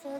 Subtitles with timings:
[0.00, 0.12] Hei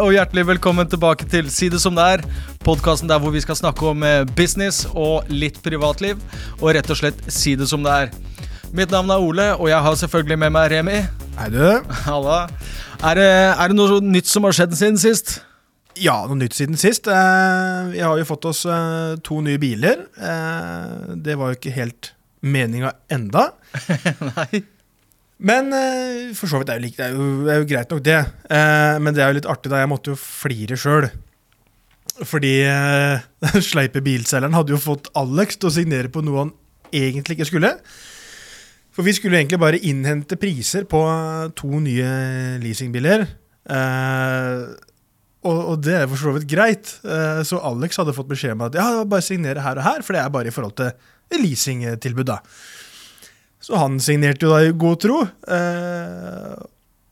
[0.00, 2.24] og hjertelig velkommen tilbake til Si det som det er.
[2.64, 6.16] Podkasten der hvor vi skal snakke om eh, business og litt privatliv.
[6.62, 8.08] Og rett og slett si det som det er.
[8.72, 11.04] Mitt navn er Ole, og jeg har selvfølgelig med meg Remi.
[11.34, 11.64] Hei, du.
[12.06, 12.44] Halla.
[13.02, 15.40] Er det, er det noe nytt som har skjedd siden sist?
[15.98, 17.08] Ja, noe nytt siden sist.
[17.10, 20.04] Eh, vi har jo fått oss eh, to nye biler.
[20.14, 22.12] Eh, det var jo ikke helt
[22.46, 23.48] meninga enda.
[24.38, 24.62] Nei.
[25.44, 25.74] Men
[26.38, 28.20] for så vidt er det er jo, det er jo greit nok, det.
[29.02, 29.82] Men det er jo litt artig, da.
[29.82, 31.10] Jeg måtte jo flire sjøl.
[32.22, 32.54] Fordi
[33.48, 36.54] den sleipe bilselgeren hadde jo fått Alex til å signere på noe han
[36.94, 37.74] egentlig ikke skulle.
[38.94, 42.10] For vi skulle egentlig bare innhente priser på eh, to nye
[42.62, 43.26] leasingbiler.
[43.64, 44.60] Eh,
[45.44, 46.94] og, og det er for så vidt greit.
[47.02, 50.16] Eh, så Alex hadde fått beskjed om at ja, bare signere her og her, for
[50.16, 52.28] det er bare i forhold til leasingtilbud.
[52.30, 52.38] da.
[53.64, 55.20] Så han signerte jo da i god tro.
[55.24, 56.54] Eh,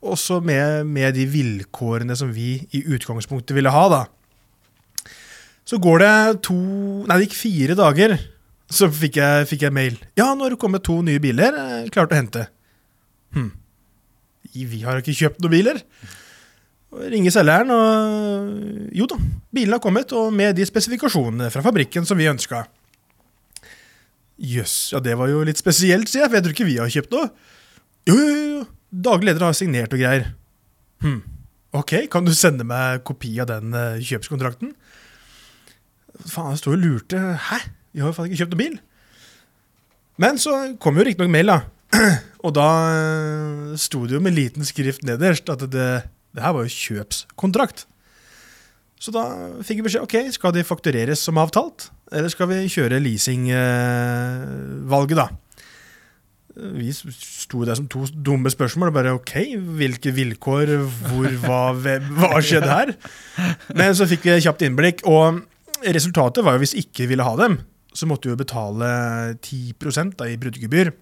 [0.02, 4.02] også med, med de vilkårene som vi i utgangspunktet ville ha, da.
[5.62, 6.14] Så går det
[6.48, 6.56] to
[7.06, 8.17] Nei, det gikk fire dager,
[8.72, 9.98] så fikk jeg, fikk jeg mail.
[10.18, 11.52] Ja, nå har det kommet to nye biler.
[11.60, 12.46] eh, Klart å hente.
[13.36, 13.50] Hm.
[14.52, 15.80] Vi har ikke kjøpt noen biler.
[16.92, 19.16] Ringe selgeren, og jo da,
[19.54, 22.66] bilene har kommet, og med de spesifikasjonene fra fabrikken som vi ønska.
[24.42, 26.92] Jøss, ja det var jo litt spesielt, sier jeg, for jeg tror ikke vi har
[26.92, 27.28] kjøpt noe.
[28.08, 28.62] Jo, jo, jo,
[29.08, 30.32] daglig leder har signert og greier.
[31.04, 31.20] Hm,
[31.80, 34.74] ok, kan du sende meg kopi av den eh, kjøpskontrakten?
[36.28, 37.22] Faen, jeg sto og lurte.
[37.48, 37.60] Hæ?
[37.92, 38.80] Vi har jo faen ikke kjøpt noen bil.
[40.22, 41.60] Men så kom jo riktignok mail, da.
[42.46, 45.90] Og da eh, sto det jo med liten skrift nederst at det,
[46.32, 47.86] det her var jo kjøpskontrakt.
[49.02, 49.22] Så da
[49.66, 51.78] fikk jeg beskjed ok, skal de faktureres som avtalt,
[52.14, 55.27] eller skal vi kjøre leasingvalget, da.
[56.52, 58.92] Vi sto der som to dumme spørsmål.
[58.92, 59.33] og bare ok,
[59.78, 60.67] hvilke vilkår,
[61.08, 62.92] hvor, hva, hva skjedde her?
[63.74, 65.40] Men så fikk vi kjapt innblikk, og
[65.83, 67.58] resultatet var jo hvis ikke ville ha dem,
[67.95, 68.89] så måtte vi jo betale
[69.42, 70.92] 10 da, i bruddegebyr.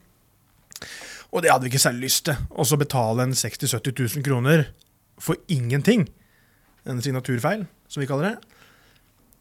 [1.31, 2.39] Og det hadde vi ikke særlig lyst til.
[2.51, 4.65] Og så betale en 60 000-70 000 kroner
[5.21, 6.09] for ingenting.
[6.89, 8.37] En signaturfeil, som vi kaller det.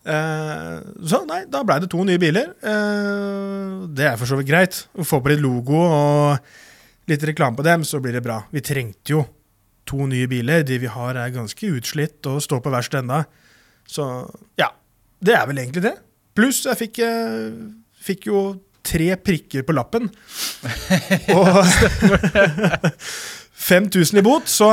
[0.10, 0.76] Eh,
[1.12, 2.54] så nei, da blei det to nye biler.
[2.62, 4.84] Eh, det er for så vidt greit.
[4.96, 8.42] Å få på litt logo og litt reklame på dem, så blir det bra.
[8.54, 9.24] Vi trengte jo
[9.90, 10.64] to nye biler.
[10.68, 13.24] De vi har, er ganske utslitt og står på verst enda.
[13.90, 14.06] Så
[14.60, 14.70] ja,
[15.26, 15.96] det er vel egentlig det.
[16.38, 17.50] Pluss jeg fikk, eh,
[18.06, 18.44] fikk jo
[18.85, 20.07] tre prikker på lappen.
[21.35, 21.59] Og
[23.59, 24.69] 5000 i bot, så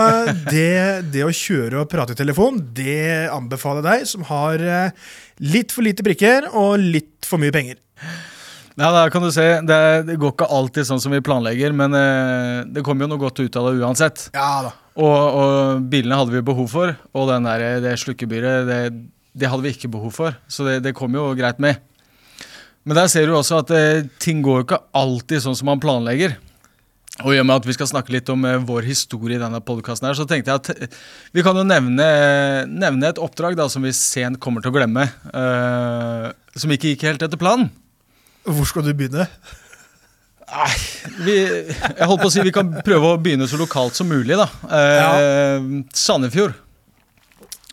[0.46, 5.10] det, det å kjøre og prate i telefon, det anbefaler jeg deg som har eh,
[5.42, 7.80] litt for lite prikker og litt for mye penger.
[8.76, 9.44] Ja, da kan du se.
[9.64, 13.24] Det, det går ikke alltid sånn som vi planlegger, men eh, det kommer jo noe
[13.24, 14.28] godt ut av det uansett.
[14.36, 14.72] Ja da.
[14.96, 18.80] Og, og bilene hadde vi behov for, og den der, det slukkebyret, det,
[19.36, 20.36] det hadde vi ikke behov for.
[20.48, 21.82] Så det, det kom jo greit med.
[22.86, 25.82] Men der ser du også at eh, ting går jo ikke alltid sånn som man
[25.82, 26.36] planlegger.
[27.24, 29.60] Og i og med at vi skal snakke litt om eh, vår historie i denne
[29.64, 30.98] podkasten, så tenkte jeg at eh,
[31.34, 32.06] vi kan jo nevne,
[32.68, 35.08] nevne et oppdrag da, som vi sent kommer til å glemme.
[35.32, 37.70] eh, som ikke gikk helt etter planen.
[38.46, 39.26] Hvor skal du begynne?
[40.46, 40.68] Nei,
[41.26, 44.36] vi, jeg holdt på å si vi kan prøve å begynne så lokalt som mulig,
[44.38, 44.46] da.
[44.78, 46.54] Eh, Sandefjord.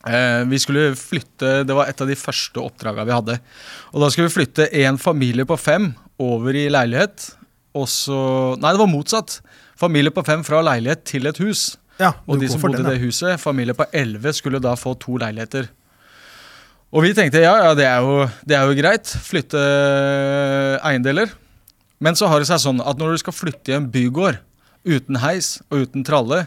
[0.03, 3.37] Eh, vi skulle flytte, Det var et av de første oppdragene vi hadde.
[3.93, 7.35] Og Da skulle vi flytte en familie på fem over i leilighet.
[7.73, 9.39] Og så Nei, det var motsatt.
[9.79, 11.77] Familie på fem fra leilighet til et hus.
[11.99, 15.15] Ja, Og de som bodde i det huset, familie på elleve, skulle da få to
[15.17, 15.69] leiligheter.
[16.93, 19.05] Og vi tenkte ja, ja, det er jo, det er jo greit.
[19.05, 19.61] Flytte
[20.83, 21.31] eiendeler.
[22.03, 24.39] Men så har det seg sånn at når du skal flytte i en bygård
[24.83, 26.43] uten heis og uten tralle,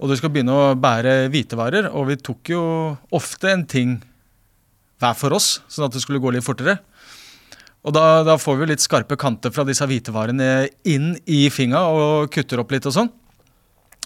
[0.00, 2.62] og du skal begynne å bære hvitevarer, og vi tok jo
[3.16, 3.98] ofte en ting
[5.00, 6.78] hver for oss, sånn at det skulle gå litt fortere.
[7.84, 12.32] Og da, da får vi litt skarpe kanter fra disse hvitevarene inn i finga og
[12.32, 13.12] kutter opp litt og sånn.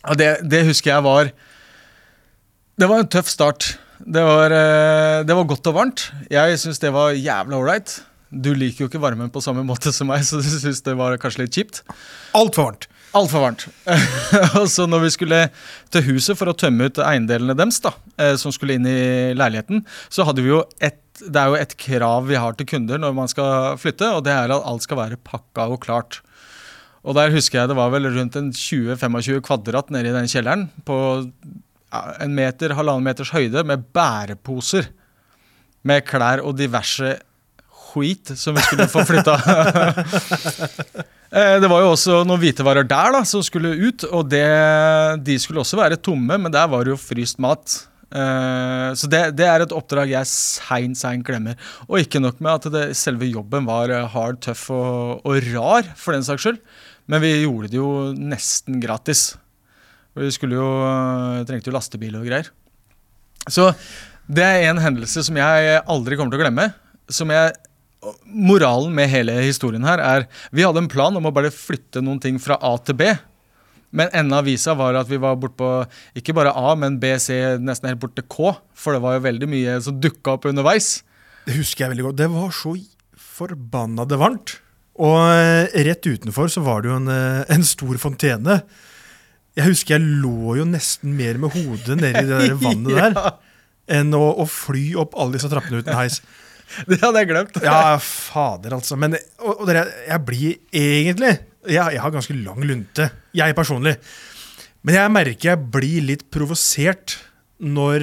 [0.05, 1.31] Og det, det husker jeg var
[2.76, 3.70] Det var en tøff start.
[3.99, 6.08] Det var, eh, det var godt og varmt.
[6.31, 7.96] Jeg syns det var jævla ålreit.
[8.35, 11.17] Du liker jo ikke varmen på samme måte som meg, så du syns det var
[11.23, 11.82] kanskje litt kjipt.
[12.37, 12.88] Altfor varmt.
[13.14, 13.69] Altfor varmt.
[14.61, 15.40] og så når vi skulle
[15.94, 19.84] til huset for å tømme ut eiendelene deres, da, eh, som skulle inn i leiligheten,
[20.11, 23.12] så hadde vi jo et Det er jo et krav vi har til kunder når
[23.14, 26.19] man skal flytte, og det er at alt skal være pakka og klart.
[27.06, 30.67] Og der husker jeg det var vel rundt en 20-25 kvadrat nede i den kjelleren.
[30.82, 30.96] På
[31.94, 34.90] en meter, halvannen meters høyde med bæreposer.
[35.87, 37.14] Med klær og diverse
[37.94, 39.38] skit som vi skulle få flytta.
[41.34, 44.46] Eh, det var jo også noen hvitevarer der da, som skulle ut, og det,
[45.26, 47.75] de skulle også være tomme, men der var det jo fryst mat.
[48.14, 51.58] Eh, så det, det er et oppdrag jeg sein, sein glemmer.
[51.88, 55.90] Og ikke nok med at det, selve jobben var eh, hard, tøff og, og rar,
[55.98, 56.62] for den saks skyld.
[57.10, 59.32] Men vi gjorde det jo nesten gratis.
[60.14, 60.70] Vi skulle jo,
[61.48, 62.46] trengte jo lastebil og greier.
[63.50, 63.72] Så
[64.31, 66.70] det er en hendelse som jeg aldri kommer til å glemme.
[67.12, 67.50] Som jeg
[68.24, 72.20] moralen med hele historien her er Vi hadde en plan om å bare flytte noen
[72.22, 73.12] ting fra A til B.
[73.94, 75.68] Men enden av visa var at vi var bort på
[76.18, 78.56] ikke bare A, men B, C, nesten helt bort til K.
[78.74, 80.96] For det var jo veldig mye som dukka opp underveis.
[81.46, 82.18] Det husker jeg veldig godt.
[82.18, 82.74] Det var så
[83.34, 84.56] forbanna det varmt.
[85.04, 88.60] Og eh, rett utenfor så var det jo en, eh, en stor fontene.
[89.54, 93.34] Jeg husker jeg lå jo nesten mer med hodet nedi det der vannet der ja,
[94.00, 96.20] enn å, å fly opp alle disse trappene uten heis.
[96.90, 97.58] det hadde jeg glemt.
[97.64, 98.98] Ja, fader, altså.
[99.00, 101.34] Men og, og dere, jeg blir egentlig
[101.64, 103.96] jeg, jeg har ganske lang lunte, jeg personlig.
[104.84, 107.16] Men jeg merker jeg blir litt provosert
[107.64, 108.02] når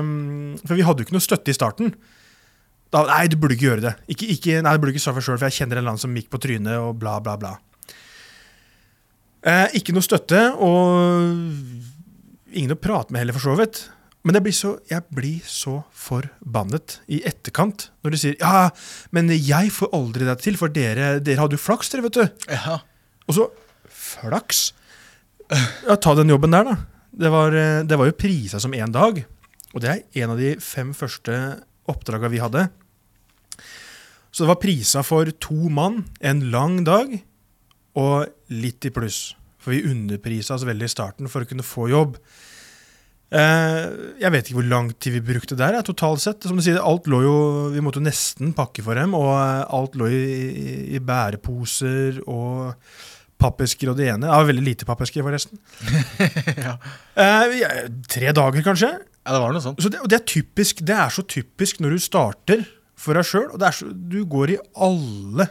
[0.00, 1.92] um, For vi hadde jo ikke noe støtte i starten.
[2.90, 3.92] Da, nei, du burde ikke gjøre det.
[4.14, 6.30] Ikke, ikke, nei, du burde ikke straffe sjøl, for jeg kjenner en annen som gikk
[6.32, 7.52] på trynet, og bla, bla, bla.
[9.46, 13.82] Eh, ikke noe støtte, og ingen å prate med heller, for så vidt.
[14.26, 18.72] Men blir, så, jeg blir så forbannet i etterkant når de sier ja,
[19.14, 22.50] men jeg får aldri det til, for dere, dere hadde jo flaks, dere, vet du.
[22.50, 22.80] Ja.
[23.30, 23.46] Og så
[23.86, 24.70] Flaks?
[25.86, 26.74] Ja, ta den jobben der, da.
[27.16, 27.54] Det var,
[27.86, 29.22] det var jo prisa som én dag.
[29.72, 31.36] Og det er en av de fem første
[31.90, 32.66] oppdraga vi hadde.
[34.30, 37.14] Så det var prisa for to mann en lang dag
[37.96, 39.34] og litt i pluss.
[39.60, 42.18] For vi underprisa oss veldig i starten for å kunne få jobb.
[43.36, 43.80] Eh,
[44.22, 46.46] jeg vet ikke hvor lang tid vi brukte der, totalt sett.
[46.46, 47.34] Som du sier, alt lå jo,
[47.74, 52.22] Vi måtte jo nesten pakke for dem, og eh, alt lå i, i, i bæreposer
[52.24, 52.72] og
[53.36, 54.30] pappesker og det ene.
[54.30, 55.60] Ja, veldig lite pappesker, forresten.
[56.66, 56.76] ja.
[57.20, 57.58] Eh,
[58.08, 58.94] tre dager, kanskje.
[58.96, 59.82] ja, det var noe sånt.
[59.84, 62.64] Så det, og det er typisk, det er så typisk når du starter
[62.96, 65.50] for deg sjøl, og så, du går i alle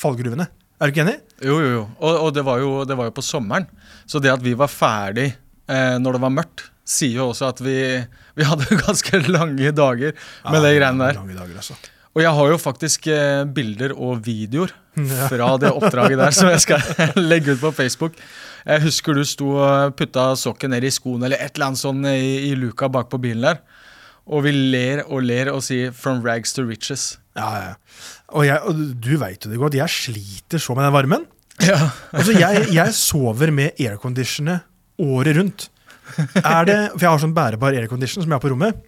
[0.00, 0.48] fallgruvene.
[0.76, 1.18] Er du ikke enig?
[1.44, 1.82] Jo, jo, jo.
[2.00, 3.68] Og, og det, var jo, det var jo på sommeren.
[4.08, 7.60] Så det at vi var ferdig eh, når det var mørkt, sier jo også at
[7.66, 7.76] vi,
[8.38, 10.16] vi hadde ganske lange dager
[10.50, 11.20] med det greiene der.
[11.20, 11.76] Lange dager, altså.
[12.16, 15.26] Og jeg har jo faktisk eh, bilder og videoer Ja.
[15.28, 16.80] fra det oppdraget der som jeg skal
[17.30, 18.14] legge ut på Facebook.
[18.64, 22.00] Jeg husker du sto og putta sokken ned i skoen eller et eller annet sånn
[22.08, 23.60] i, i luka bak på bilen der.
[24.26, 27.18] Og vi ler og ler og sier 'from rags to riches'.
[27.36, 27.74] Ja, ja.
[28.32, 31.26] Og, jeg, og du veit jo det godt, jeg sliter så med den varmen.
[31.60, 31.90] Ja.
[32.16, 34.64] Altså, jeg, jeg sover med airconditioner
[34.98, 35.68] året rundt.
[36.40, 38.78] Er det, for jeg har sånn bærebar aircondition som jeg har på rommet.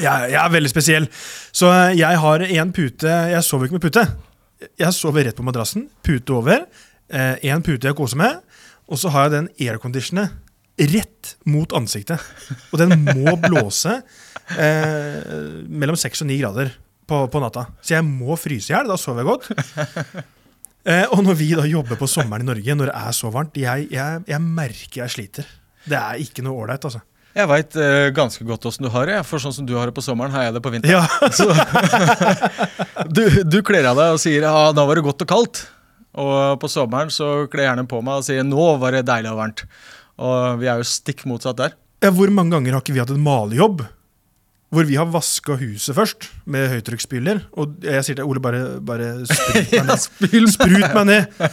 [0.00, 1.08] Jeg, jeg er veldig spesiell.
[1.52, 4.04] Så jeg har én pute Jeg sover ikke med pute.
[4.80, 5.88] Jeg sover rett på madrassen.
[6.06, 6.64] Pute over.
[7.10, 8.40] Én pute jeg koser med.
[8.90, 10.30] Og så har jeg den airconditionen
[10.90, 12.22] rett mot ansiktet.
[12.72, 14.00] Og den må blåse
[14.56, 15.20] eh,
[15.68, 16.72] mellom seks og ni grader
[17.10, 17.68] på, på natta.
[17.84, 18.90] Så jeg må fryse i hjel.
[18.90, 20.26] Da sover jeg godt.
[20.88, 23.58] Eh, og når vi da jobber på sommeren i Norge, når det er så varmt,
[23.60, 25.50] jeg, jeg, jeg merker jeg sliter.
[25.88, 27.00] Det er ikke noe ålreit, altså.
[27.30, 29.20] Jeg veit uh, ganske godt åssen du har det.
[29.28, 30.98] For sånn som du har det på sommeren, har jeg det på vinteren.
[30.98, 31.46] Ja, Så,
[33.16, 35.62] du, du kler av deg og sier ja, da var det godt og kaldt.
[36.20, 39.30] Og på sommeren så kler jeg gjerne på meg og sier nå var det deilig
[39.30, 39.64] og varmt.
[40.20, 41.78] Og vi er jo stikk motsatt der.
[42.02, 43.84] Ja, Hvor mange ganger har ikke vi hatt en malejobb?
[44.70, 47.44] Hvor vi har vaska huset først med høytrykksspyler.
[47.58, 50.50] Og jeg sier til Ole, bare, bare sprut meg ned.
[50.54, 51.46] Sprut meg ned!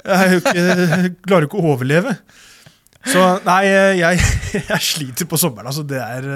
[0.00, 2.16] Jeg, ikke, jeg klarer ikke å overleve.
[3.08, 3.62] Så nei,
[3.96, 4.20] jeg,
[4.72, 5.70] jeg sliter på sommeren.
[5.70, 6.26] Altså, det er,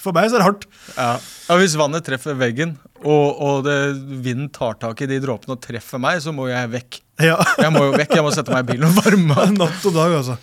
[0.00, 0.66] for meg så er det hardt.
[0.96, 1.12] Ja.
[1.46, 3.76] ja, Hvis vannet treffer veggen, og, og det,
[4.24, 7.00] vinden tar tak i de dråpene og treffer meg, så må jeg vekk.
[7.22, 9.54] Ja, Jeg må jo vekk, jeg må sette meg i bilen og varme opp.
[9.58, 10.38] Natt og dag, altså.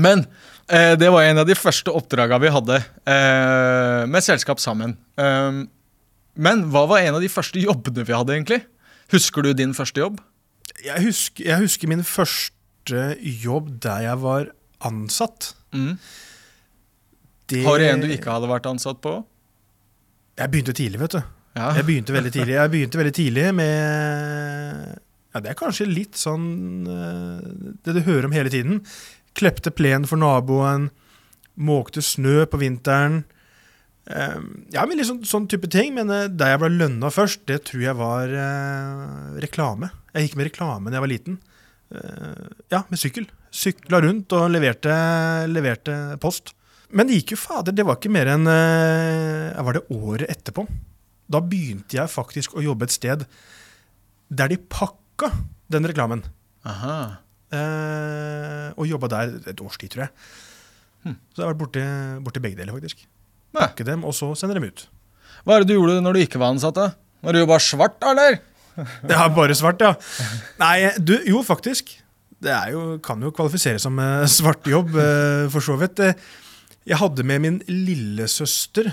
[0.00, 0.24] Men
[0.68, 4.96] eh, det var en av de første oppdraga vi hadde eh, med selskap sammen.
[5.20, 5.62] Eh,
[6.36, 8.62] men hva var en av de første jobbene vi hadde, egentlig?
[9.12, 10.20] Husker du din første jobb?
[10.84, 14.50] Jeg husker, jeg husker min første jobb der jeg var
[14.84, 15.54] ansatt.
[15.74, 15.96] Mm.
[17.46, 19.20] Det, Har du en du ikke hadde vært ansatt på?
[20.36, 21.20] Jeg begynte tidlig, vet du.
[21.56, 21.70] Ja.
[21.78, 24.98] Jeg begynte veldig tidlig Jeg begynte veldig tidlig med
[25.32, 27.46] Ja, det er kanskje litt sånn eh,
[27.80, 28.82] Det du hører om hele tiden.
[29.36, 30.90] Klepte plen for naboen.
[31.56, 33.22] Måkte snø på vinteren.
[34.06, 35.94] Ja, men litt sånn, type ting.
[35.96, 39.90] Men eh, der jeg ble lønna først, det tror jeg var eh, reklame.
[40.12, 41.40] Jeg gikk med reklame da jeg var liten.
[42.72, 43.28] ja, med sykkel.
[43.56, 44.92] Sykla rundt og leverte,
[45.48, 46.52] leverte post.
[46.96, 50.66] Men det gikk jo fader, det var ikke mer enn eh, Var det året etterpå?
[51.26, 53.24] Da begynte jeg faktisk å jobbe et sted
[54.26, 55.30] der de pakka
[55.70, 56.22] den reklamen.
[56.66, 56.98] Aha.
[57.54, 60.14] Eh, og jobba der et års tid, tror jeg.
[61.06, 61.16] Hm.
[61.30, 61.84] Så jeg har vært borti,
[62.26, 63.04] borti begge deler, faktisk.
[63.54, 63.68] Ja.
[63.68, 64.86] Pakke dem, og så sende dem ut.
[65.46, 66.78] Hva er det du gjorde når du ikke var ansatt?
[66.78, 66.90] da?
[67.26, 68.40] Var du bare svart, eller?
[68.76, 69.94] Det er bare svart, ja.
[70.60, 71.94] Nei, du, jo, faktisk.
[72.46, 76.02] Det er jo, kan jo kvalifisere som eh, svart jobb, eh, for så vidt.
[76.06, 76.14] Eh,
[76.86, 78.92] Jeg hadde med min lillesøster,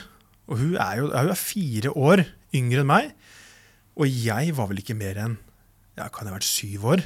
[0.49, 2.23] og hun er jo hun er fire år
[2.57, 3.11] yngre enn meg.
[3.93, 5.35] Og jeg var vel ikke mer enn
[5.99, 7.03] ja, kan jeg ha vært syv år.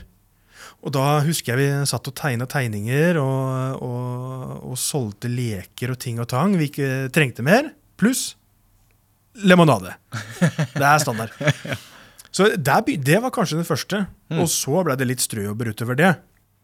[0.87, 5.99] Og da husker jeg vi satt og tegna tegninger og, og, og solgte leker og
[6.01, 7.67] ting og tang vi ikke trengte mer.
[7.99, 8.31] Pluss
[9.43, 9.91] lemonade.
[10.39, 11.35] Det er standard.
[12.37, 13.99] Så der, det var kanskje den første.
[14.37, 16.09] Og så ble det litt strøjobber utover det.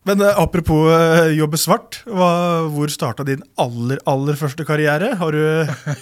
[0.08, 2.30] Men eh, apropos eh, jobbe svart, hva,
[2.72, 5.14] hvor starta din aller, aller første karriere?
[5.20, 5.44] Har du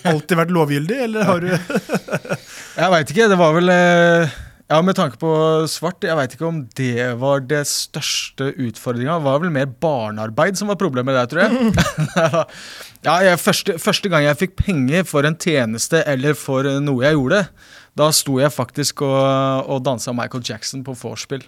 [0.10, 1.52] alltid vært lovgyldig, eller har du
[2.82, 3.28] Jeg veit ikke.
[3.30, 4.40] Det var vel eh,
[4.72, 5.32] Ja, med tanke på
[5.70, 9.20] svart, jeg veit ikke om det var det største utfordringa.
[9.20, 11.72] Det var vel mer barnearbeid som var problemet der, tror jeg.
[13.08, 17.20] ja, jeg, første, første gang jeg fikk penger for en tjeneste eller for noe jeg
[17.20, 17.46] gjorde,
[18.00, 21.44] da sto jeg faktisk og, og dansa Michael Jackson på vorspiel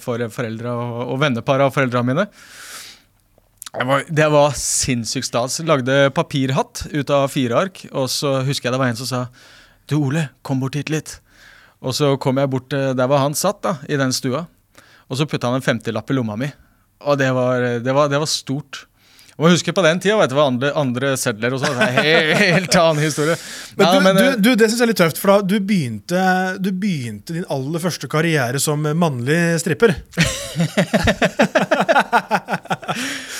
[0.00, 2.24] for foreldre og, og vennepar av foreldrene mine.
[3.76, 5.58] Det var, det var sinnssykt stas.
[5.68, 7.82] Lagde papirhatt ut av fire ark.
[7.92, 9.22] Og så husker jeg det var en som sa
[9.86, 11.18] Du, Ole, kom bort hit litt.
[11.84, 14.46] Og så kom jeg bort eh, der var han satt, da, i den stua.
[15.06, 16.48] Og så putta han en femtilapp i lomma mi.
[17.04, 18.86] Og det var, det var, det var stort.
[19.36, 21.76] Jeg husker På den tida vet du, var andre, andre sedler og sånn.
[21.76, 23.36] En helt annen historie.
[23.76, 25.36] Men, Ja, du, men, eh, du, du, det syns jeg er litt tøft, for da
[25.44, 26.22] du begynte,
[26.62, 29.92] du begynte din aller første karriere som mannlig stripper.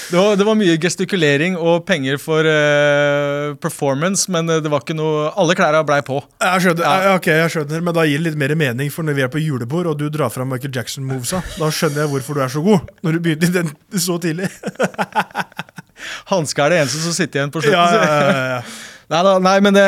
[0.06, 4.84] Det var, det var mye gestikulering og penger for uh, performance, men eh, det var
[4.84, 6.20] ikke noe Alle klærne blei på.
[6.44, 7.14] Jeg skjønner, Ja.
[7.18, 9.42] ok, jeg skjønner, men da gir det litt mer mening, for når vi er på
[9.42, 12.94] julebord, og du drar fram Michael Jackson-movesa, da skjønner jeg hvorfor du er så god,
[13.02, 14.52] når du den så tidlig.
[16.32, 17.78] Hanska er det eneste som sitter igjen på slutten.
[17.78, 18.60] Ja, ja.
[19.06, 19.84] Nei, da, nei, men det,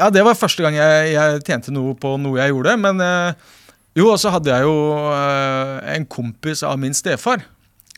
[0.00, 2.72] ja, det var første gang jeg, jeg tjente noe på noe jeg gjorde.
[2.82, 3.52] Men eh,
[3.94, 4.72] jo, og så hadde jeg jo
[5.12, 7.44] eh, en kompis av min stefar.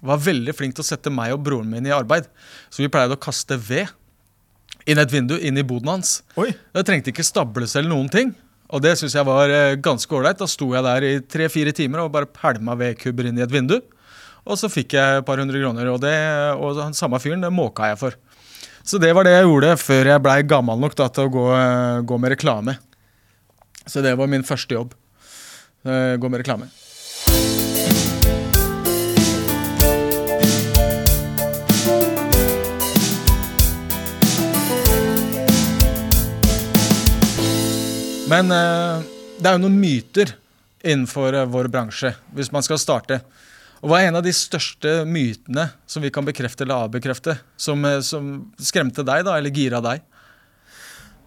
[0.05, 2.29] Var veldig flink til å sette meg og broren min i arbeid.
[2.69, 3.89] Så vi pleide å kaste ved
[4.89, 6.19] inn et vindu, inn i boden hans.
[6.41, 8.37] Oi, Det trengte ikke stables eller noen ting.
[8.69, 10.39] Og det syns jeg var eh, ganske ålreit.
[10.41, 13.79] Da sto jeg der i tre-fire timer og bare pælma vedkubber inn i et vindu.
[14.49, 16.15] Og så fikk jeg et par hundre kroner, og, det,
[16.57, 18.17] og han samme fyren det måka jeg for.
[18.89, 21.47] Så det var det jeg gjorde før jeg blei gammel nok da, til å gå,
[21.53, 22.79] eh, gå med reklame.
[23.85, 24.95] Så det var min første jobb.
[25.85, 26.69] Eh, Gå med reklame.
[38.29, 39.05] Men eh,
[39.41, 40.35] det er jo noen myter
[40.85, 43.23] innenfor vår bransje hvis man skal starte.
[43.79, 47.85] Og Hva er en av de største mytene som vi kan bekrefte eller avbekrefte, som,
[47.87, 50.03] eh, som skremte deg da, eller gira deg?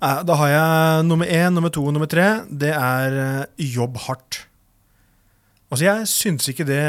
[0.02, 2.42] Da har jeg nummer én, nummer to og nummer tre.
[2.50, 4.48] Det er eh, jobb hardt.
[5.72, 6.82] Altså, jeg syns ikke det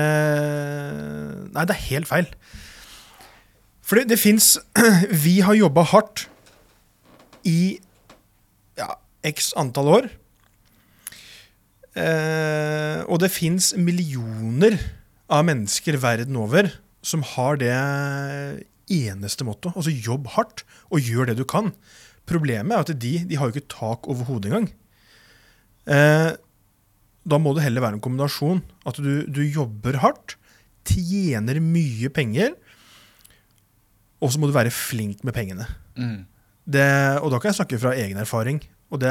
[1.53, 2.31] Nei, det er helt feil.
[3.85, 4.57] For det, det fins
[5.27, 6.25] Vi har jobba hardt
[7.47, 7.77] i
[8.81, 8.89] ja,
[9.29, 10.11] x antall år.
[11.93, 14.81] Eh, og det fins millioner
[15.33, 16.69] av mennesker verden over
[17.03, 17.73] som har det
[18.93, 19.73] eneste motto.
[19.75, 21.73] Altså jobb hardt og gjør det du kan.
[22.29, 24.69] Problemet er at de, de har jo ikke tak over hodet engang.
[25.91, 26.31] Eh,
[27.23, 28.63] da må det heller være en kombinasjon.
[28.87, 30.37] At du, du jobber hardt,
[30.87, 32.55] tjener mye penger,
[34.23, 35.67] og så må du være flink med pengene.
[36.63, 36.87] Det,
[37.23, 38.61] og da kan jeg snakke fra egen erfaring.
[38.95, 39.11] Og det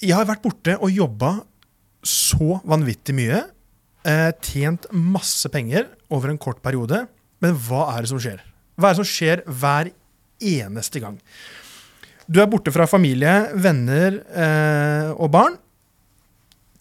[0.00, 1.36] Jeg har vært borte og jobba
[2.02, 3.42] så vanvittig mye.
[4.08, 7.04] Eh, tjent masse penger over en kort periode.
[7.40, 8.40] Men hva er det som skjer?
[8.80, 9.90] Hva er det som skjer hver
[10.40, 11.18] eneste gang?
[12.30, 15.56] Du er borte fra familie, venner eh, og barn.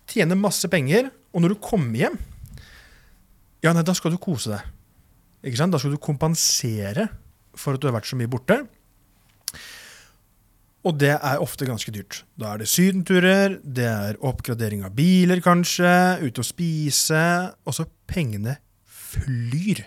[0.09, 1.09] Tjener masse penger.
[1.33, 2.17] Og når du kommer hjem,
[3.61, 4.75] ja, nei, da skal du kose deg.
[5.43, 5.73] Ikke sant?
[5.73, 7.09] Da skal du kompensere
[7.59, 8.61] for at du har vært så mye borte.
[10.89, 12.23] Og det er ofte ganske dyrt.
[12.39, 15.91] Da er det sydenturer, det er oppgradering av biler kanskje,
[16.23, 17.21] ute å spise,
[17.61, 18.55] og så pengene
[18.89, 19.83] flyr.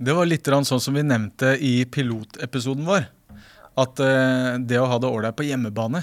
[0.00, 3.06] Det var litt sånn som vi nevnte i pilotepisoden vår.
[3.78, 6.00] At eh, det å ha det ålreit på hjemmebane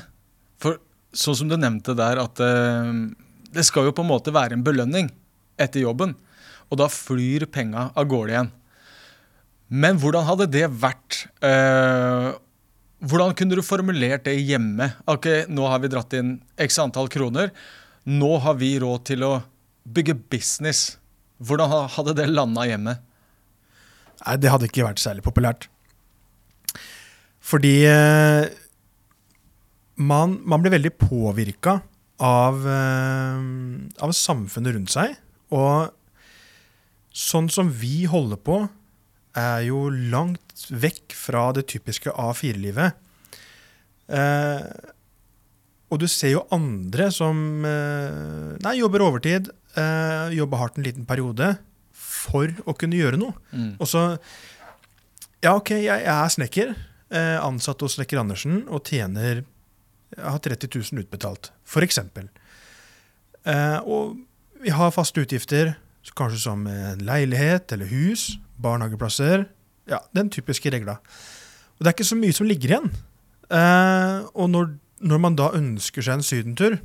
[0.64, 0.78] For
[1.12, 2.94] sånn som du nevnte der, at eh,
[3.52, 5.12] det skal jo på en måte være en belønning
[5.60, 6.16] etter jobben.
[6.70, 8.50] og da flyr penga av gårde igjen.
[9.68, 11.28] Men hvordan hadde det vært?
[11.44, 12.32] Eh,
[12.98, 14.90] hvordan kunne du formulert det hjemme?
[15.06, 17.52] Ok, nå har vi dratt inn x antall kroner.
[18.10, 19.34] Nå har vi råd til å
[19.86, 20.96] bygge business.
[21.38, 22.96] Hvordan hadde det landa hjemme?
[24.24, 25.68] Nei, det hadde ikke vært særlig populært.
[27.48, 28.48] Fordi eh,
[30.02, 31.78] man, man blir veldig påvirka
[32.18, 33.46] av, eh,
[34.04, 35.14] av samfunnet rundt seg.
[35.54, 35.94] Og
[37.14, 38.64] sånn som vi holder på,
[39.38, 42.98] er jo langt vekk fra det typiske A4-livet.
[44.08, 44.68] Eh,
[45.88, 51.08] og du ser jo andre som eh, nei, jobber overtid, eh, jobber hardt en liten
[51.08, 51.54] periode
[51.96, 53.38] for å kunne gjøre noe.
[53.54, 53.74] Mm.
[53.80, 54.10] Og så
[55.44, 56.74] Ja, OK, jeg, jeg er snekker,
[57.14, 59.44] eh, ansatt hos Snekker Andersen og tjener
[60.16, 62.00] Jeg har 30 000 utbetalt, f.eks.
[63.48, 64.18] Eh, og
[64.64, 65.76] vi har faste utgifter,
[66.16, 69.48] kanskje som en leilighet eller hus, barnehageplasser
[69.88, 70.98] Ja, den typiske regla.
[71.78, 72.90] Og det er ikke så mye som ligger igjen.
[73.48, 76.76] Eh, og når, når man da ønsker seg en sydentur,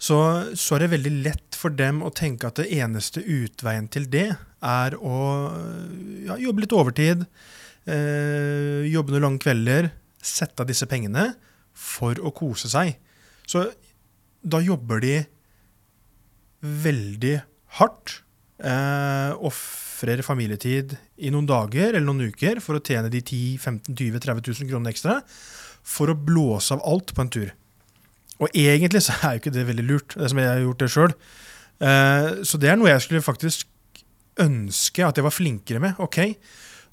[0.00, 0.16] så,
[0.56, 4.30] så er det veldig lett for dem å tenke at det eneste utveien til det
[4.64, 5.18] er å
[6.24, 7.26] ja, jobbe litt overtid,
[7.84, 11.34] eh, jobbe noen lange kvelder, sette av disse pengene
[11.76, 12.96] for å kose seg.
[13.44, 13.66] Så
[14.40, 15.14] da jobber de
[16.60, 17.36] veldig
[17.78, 18.16] hardt,
[18.64, 23.94] eh, ofrer familietid i noen dager eller noen uker for å tjene de 10 15
[23.94, 25.20] 20 30 000 kronene ekstra,
[25.86, 27.52] for å blåse av alt på en tur.
[28.40, 30.90] Og egentlig så er jo ikke det veldig lurt, det som jeg har gjort det
[30.92, 31.14] sjøl.
[32.44, 33.66] Så det er noe jeg skulle faktisk
[34.40, 35.98] ønske at jeg var flinkere med.
[36.00, 36.18] Ok,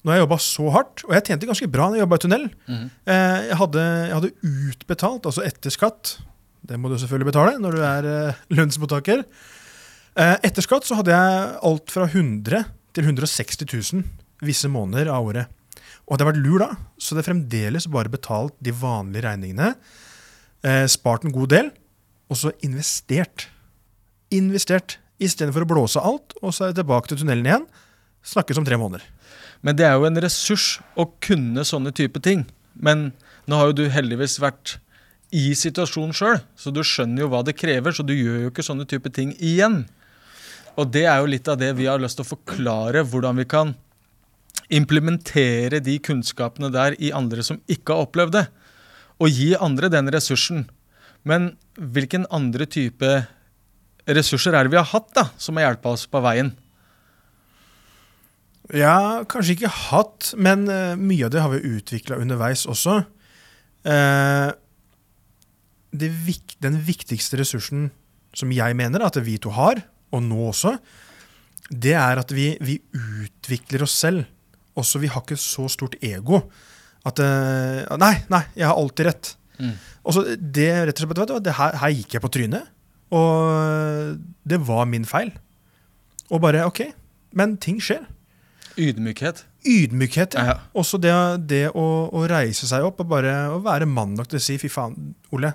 [0.04, 2.22] nå har jeg jobba så hardt, og jeg tjente ganske bra når jeg jobba i
[2.24, 2.44] tunnel.
[2.68, 2.82] Mm.
[3.08, 4.32] Eh, Jeg hadde, jeg hadde
[4.70, 6.14] utbetalt, altså etter skatt.
[6.68, 9.24] Det må du selvfølgelig betale når du er eh, lønnsmottaker.
[10.18, 12.64] Eh, Etter skatt så hadde jeg alt fra 100
[12.96, 14.02] til 160 000
[14.42, 15.50] visse måneder av året.
[16.06, 19.74] Og hadde jeg vært lur da, så hadde jeg fremdeles bare betalt de vanlige regningene.
[20.66, 21.68] Eh, spart en god del,
[22.26, 23.46] og så investert.
[24.34, 24.98] Investert.
[25.22, 27.68] Istedenfor å blåse alt, og så er jeg tilbake til tunnelen igjen.
[28.26, 29.06] Snakkes om tre måneder.
[29.62, 32.44] Men det er jo en ressurs å kunne sånne type ting.
[32.74, 33.12] Men
[33.50, 34.76] nå har jo du heldigvis vært
[35.34, 38.64] i situasjonen sjøl, så du skjønner jo hva det krever, så du gjør jo ikke
[38.64, 39.82] sånne type ting igjen.
[40.78, 43.46] Og det er jo litt av det vi har lyst til å forklare, hvordan vi
[43.50, 43.74] kan
[44.74, 48.44] implementere de kunnskapene der i andre som ikke har opplevd det.
[49.18, 50.68] Og gi andre den ressursen.
[51.26, 53.10] Men hvilken andre type
[54.08, 56.52] ressurser er det vi har hatt da, som har hjulpet oss på veien?
[58.76, 63.00] Ja, kanskje ikke hatt, men eh, mye av det har vi utvikla underveis også.
[63.88, 64.50] Eh,
[65.96, 67.88] den viktigste ressursen
[68.36, 69.80] som jeg mener at vi to har,
[70.14, 70.76] og nå også,
[71.68, 74.24] det er at vi, vi utvikler oss selv.
[74.78, 76.40] Også vi har ikke så stort ego.
[77.06, 79.32] At eh, Nei, nei, jeg har alltid rett.
[79.58, 79.74] Mm.
[80.06, 82.70] Og så det rett og slett, vet du, det her, her gikk jeg på trynet,
[83.14, 85.32] og det var min feil.
[86.28, 86.84] Og bare OK,
[87.36, 88.04] men ting skjer.
[88.78, 89.42] Ydmykhet.
[89.66, 90.36] Ydmykhet.
[90.38, 90.52] Ja.
[90.52, 90.56] Ja.
[90.78, 91.12] Også det,
[91.50, 94.70] det å, å reise seg opp og bare være mann nok til å si fy
[94.72, 95.54] faen, Ole,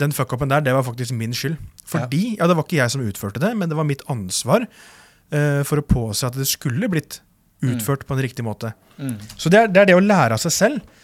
[0.00, 1.58] den fuck-upen der, det var faktisk min skyld.
[1.88, 2.48] Fordi, ja.
[2.48, 5.86] det var ikke jeg som utførte det, men det var mitt ansvar uh, for å
[5.88, 7.22] påse at det skulle blitt
[7.64, 8.74] utført på en riktig måte.
[8.98, 9.16] Mm.
[9.34, 10.98] Så det er, det er det å lære av seg selv.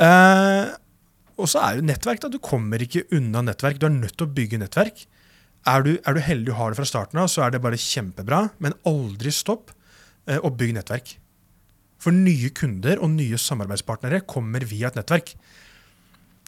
[0.00, 0.74] Uh,
[1.36, 2.32] og så er jo nettverk, da.
[2.32, 3.78] Du kommer ikke unna nettverk.
[3.80, 5.04] Du er nødt til å bygge nettverk.
[5.66, 7.80] Er du, er du heldig og har det fra starten av, så er det bare
[7.80, 11.16] kjempebra, men aldri stopp uh, å bygge nettverk.
[12.02, 15.32] For nye kunder og nye samarbeidspartnere kommer via et nettverk.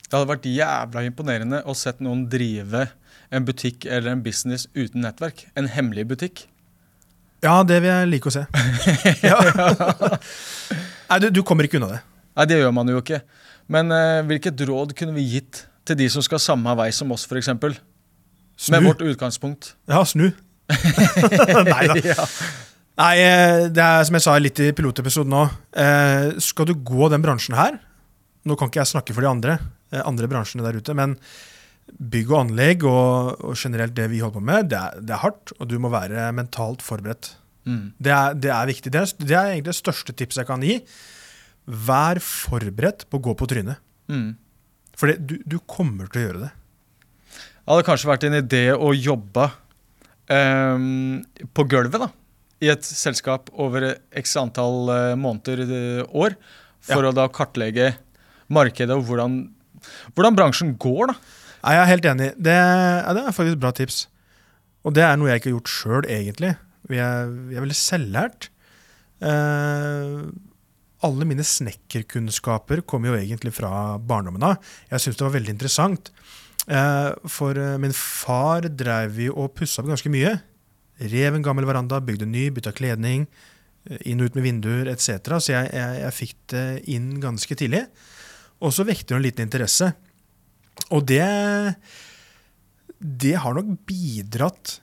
[0.09, 2.87] Det hadde vært jævla imponerende å sett noen drive
[3.35, 5.47] en butikk eller en business uten nettverk.
[5.59, 6.47] En hemmelig butikk.
[7.45, 8.45] Ja, det vil jeg like å se.
[11.09, 12.01] Nei, du, du kommer ikke unna det.
[12.39, 13.21] Nei, det gjør man jo ikke.
[13.71, 17.27] Men eh, hvilket råd kunne vi gitt til de som skal samme vei som oss,
[17.29, 17.53] f.eks.?
[18.73, 19.75] Med vårt utgangspunkt.
[19.91, 20.31] Ja, snu.
[21.69, 21.95] Nei da.
[22.03, 22.25] ja.
[22.99, 25.45] Nei, eh, det er som jeg sa litt i pilotepisoden nå.
[25.79, 27.79] Eh, skal du gå den bransjen her
[28.49, 29.59] Nå kan ikke jeg snakke for de andre,
[29.93, 31.15] eh, andre bransjene der ute, men
[31.99, 35.23] bygg og anlegg og, og generelt det vi holder på med, det er, det er
[35.25, 37.33] hardt, og du må være mentalt forberedt.
[37.69, 37.93] Mm.
[38.01, 38.93] Det er, det er viktig.
[38.95, 40.79] Det er, det er egentlig det største tipset jeg kan gi.
[41.89, 43.83] Vær forberedt på å gå på trynet.
[44.09, 44.31] Mm.
[44.99, 46.53] For du, du kommer til å gjøre det.
[47.69, 49.51] Det hadde kanskje vært en idé å jobbe
[50.33, 51.19] um,
[51.53, 52.09] på gulvet da,
[52.65, 56.35] i et selskap over x antall eh, måneder, eh, år,
[56.89, 57.93] for å da kartlegge
[58.51, 59.37] markedet og hvordan,
[60.17, 61.13] hvordan bransjen går.
[61.13, 61.38] da.
[61.63, 62.29] Nei, jeg er helt enig.
[62.39, 64.03] Det, ja, det er faktisk et bra tips.
[64.87, 66.53] Og det er noe jeg ikke har gjort sjøl, egentlig.
[66.89, 68.49] Er, vi er veldig selvlært.
[69.19, 70.21] Eh,
[71.07, 74.59] alle mine snekkerkunnskaper kommer jo egentlig fra barndommen av.
[74.91, 76.13] Jeg syns det var veldig interessant.
[76.69, 80.37] Eh, for eh, min far drev vi og pussa opp ganske mye.
[80.99, 83.29] Rev en gammel veranda, bygde ny, bytta kledning.
[84.05, 85.39] Inn og ut med vinduer etc.
[85.39, 87.87] Så jeg, jeg, jeg fikk det inn ganske tidlig.
[88.59, 89.93] Og så vekte det en liten interesse.
[90.95, 91.25] Og det,
[92.99, 94.79] det har nok bidratt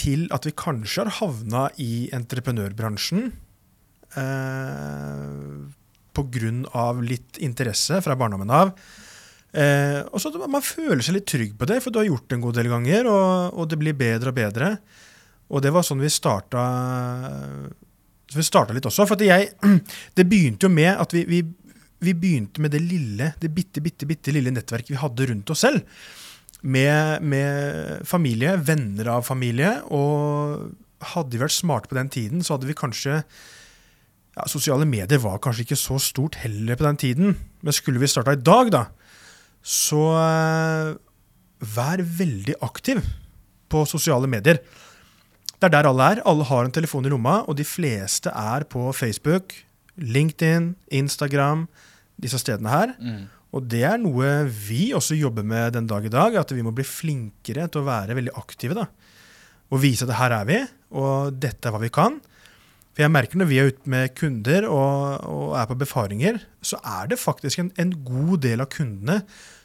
[0.00, 3.30] til at vi kanskje har havna i entreprenørbransjen.
[4.18, 5.60] Eh,
[6.10, 6.82] Pga.
[7.06, 8.72] litt interesse fra barndommen av.
[9.52, 12.36] Eh, og så Man føler seg litt trygg på det, for du har gjort det
[12.38, 14.74] en god del ganger, og, og det blir bedre og bedre.
[15.50, 16.62] Og det var sånn vi starta,
[18.30, 19.06] vi starta litt også.
[19.10, 19.50] For jeg,
[20.16, 21.42] det begynte jo med at vi, vi,
[22.00, 25.64] vi begynte med det lille, det bitte, bitte, bitte lille nettverket vi hadde rundt oss
[25.66, 25.84] selv.
[26.60, 29.78] Med, med familie, venner av familie.
[29.92, 30.70] Og
[31.14, 35.40] hadde vi vært smarte på den tiden, så hadde vi kanskje ja, Sosiale medier var
[35.42, 37.38] kanskje ikke så stort heller på den tiden.
[37.60, 38.84] Men skulle vi starta i dag, da,
[39.60, 40.92] så eh,
[41.60, 43.02] vær veldig aktiv
[43.70, 44.60] på sosiale medier.
[45.60, 46.22] Det er der alle er.
[46.28, 49.52] Alle har en telefon i lomma, og de fleste er på Facebook,
[50.00, 51.66] LinkedIn, Instagram,
[52.20, 52.94] disse stedene her.
[53.00, 53.22] Mm.
[53.56, 56.70] Og det er noe vi også jobber med den dag i dag, at vi må
[56.76, 58.76] bli flinkere til å være veldig aktive.
[58.78, 58.86] da.
[59.70, 60.58] Og vise at her er vi,
[60.98, 62.20] og dette er hva vi kan.
[62.94, 66.78] For jeg merker når vi er ute med kunder og, og er på befaringer, så
[66.82, 69.20] er det faktisk en, en god del av kundene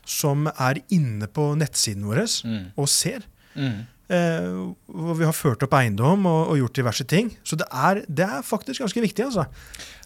[0.05, 2.65] som er inne på nettsiden vår Mm.
[2.77, 3.25] og ser.
[3.57, 3.85] Mm.
[4.07, 4.49] Eh,
[4.85, 7.31] hvor vi har ført opp eiendom og, og gjort diverse ting.
[7.43, 9.25] Så det er, det er faktisk ganske viktig.
[9.25, 9.47] altså.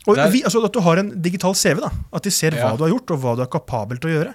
[0.08, 1.82] Og er- vi, altså At du har en digital CV.
[1.82, 2.76] da, At de ser hva Ja.
[2.78, 4.34] du har gjort, og hva du er kapabel til å gjøre.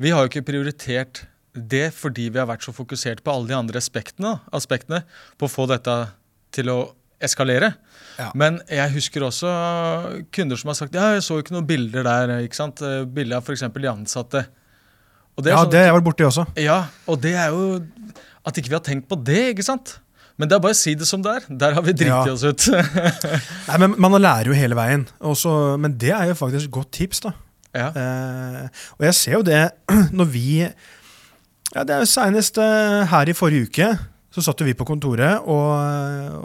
[0.00, 1.22] Vi har jo ikke prioritert
[1.54, 5.04] det fordi vi har vært så fokusert på alle de andre aspektene, aspektene
[5.38, 6.10] på å få dette
[6.52, 7.74] til å eskalere.
[8.18, 8.32] Ja.
[8.34, 12.28] Men jeg husker også kunder som har sagt ja, jeg så ikke noen bilder der.
[12.42, 12.80] ikke sant?
[12.82, 13.60] Eh, Bilder av f.eks.
[13.60, 14.46] de ansatte.
[15.40, 16.46] Det Ja, sånn- det har jeg vært borti også.
[16.58, 17.86] ja, og det er jo
[18.46, 19.98] at ikke vi har tenkt på det, ikke sant?
[20.40, 21.46] Men det er bare å si det som det er.
[21.60, 22.32] Der har vi driti Ja.
[22.32, 22.64] oss ut.
[23.68, 25.02] Nei, men Man lærer jo hele veien.
[25.20, 27.20] Også, men det er jo faktisk et godt tips.
[27.26, 27.34] da.
[27.76, 27.90] ja.
[27.92, 29.60] Eh, og jeg ser jo det
[30.16, 33.90] når vi ja, Det er jo Senest eh, her i forrige uke
[34.30, 35.70] så satt jo vi på kontoret og,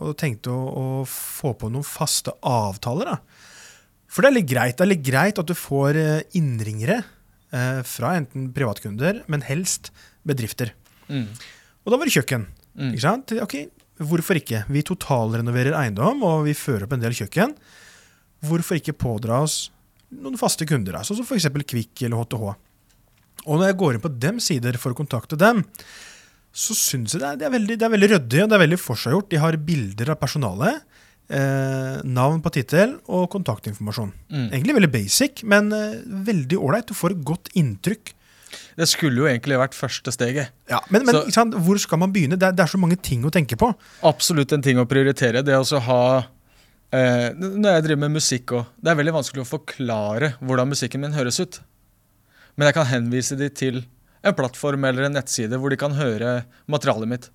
[0.09, 3.11] og tenkte å, å få på noen faste avtaler.
[3.13, 3.19] da.
[4.09, 4.75] For det er litt greit.
[4.79, 6.97] Det er litt greit at du får eh, innringere
[7.53, 9.91] eh, fra enten privatkunder, men helst
[10.25, 10.73] bedrifter.
[11.07, 11.27] Mm.
[11.85, 12.47] Og da var det kjøkken.
[12.75, 12.91] Mm.
[12.91, 13.33] Ikke sant?
[13.45, 13.55] Ok,
[14.03, 14.65] Hvorfor ikke?
[14.67, 17.53] Vi totalrenoverer eiendom, og vi fører opp en del kjøkken.
[18.45, 19.69] Hvorfor ikke pådra oss
[20.15, 21.47] noen faste kunder, altså som f.eks.
[21.63, 22.49] Kvikk eller HTH?
[23.45, 25.63] Og når jeg går inn på dem sider for å kontakte dem,
[26.55, 28.63] så syns jeg det er, det, er veldig, det er veldig ryddig og det er
[28.65, 29.31] veldig forseggjort.
[29.31, 30.99] De har bilder av personalet,
[31.31, 34.11] eh, navn på tittel og kontaktinformasjon.
[34.27, 34.45] Mm.
[34.49, 36.91] Egentlig veldig basic, men eh, veldig ålreit.
[36.91, 38.14] Du får et godt inntrykk.
[38.77, 40.49] Det skulle jo egentlig vært første steget.
[40.69, 41.53] Ja, men men Så- sant?
[41.55, 42.37] hvor skal man begynne?
[42.39, 43.73] Det er, det er så mange ting å tenke på.
[44.03, 45.43] Absolutt en ting å prioritere.
[45.43, 46.01] Det å ha
[46.91, 51.01] eh, Når jeg driver med musikk òg, det er veldig vanskelig å forklare hvordan musikken
[51.01, 51.59] min høres ut.
[52.55, 53.85] Men jeg kan henvise de til
[54.23, 57.29] en plattform eller en nettside hvor de kan høre materialet mitt.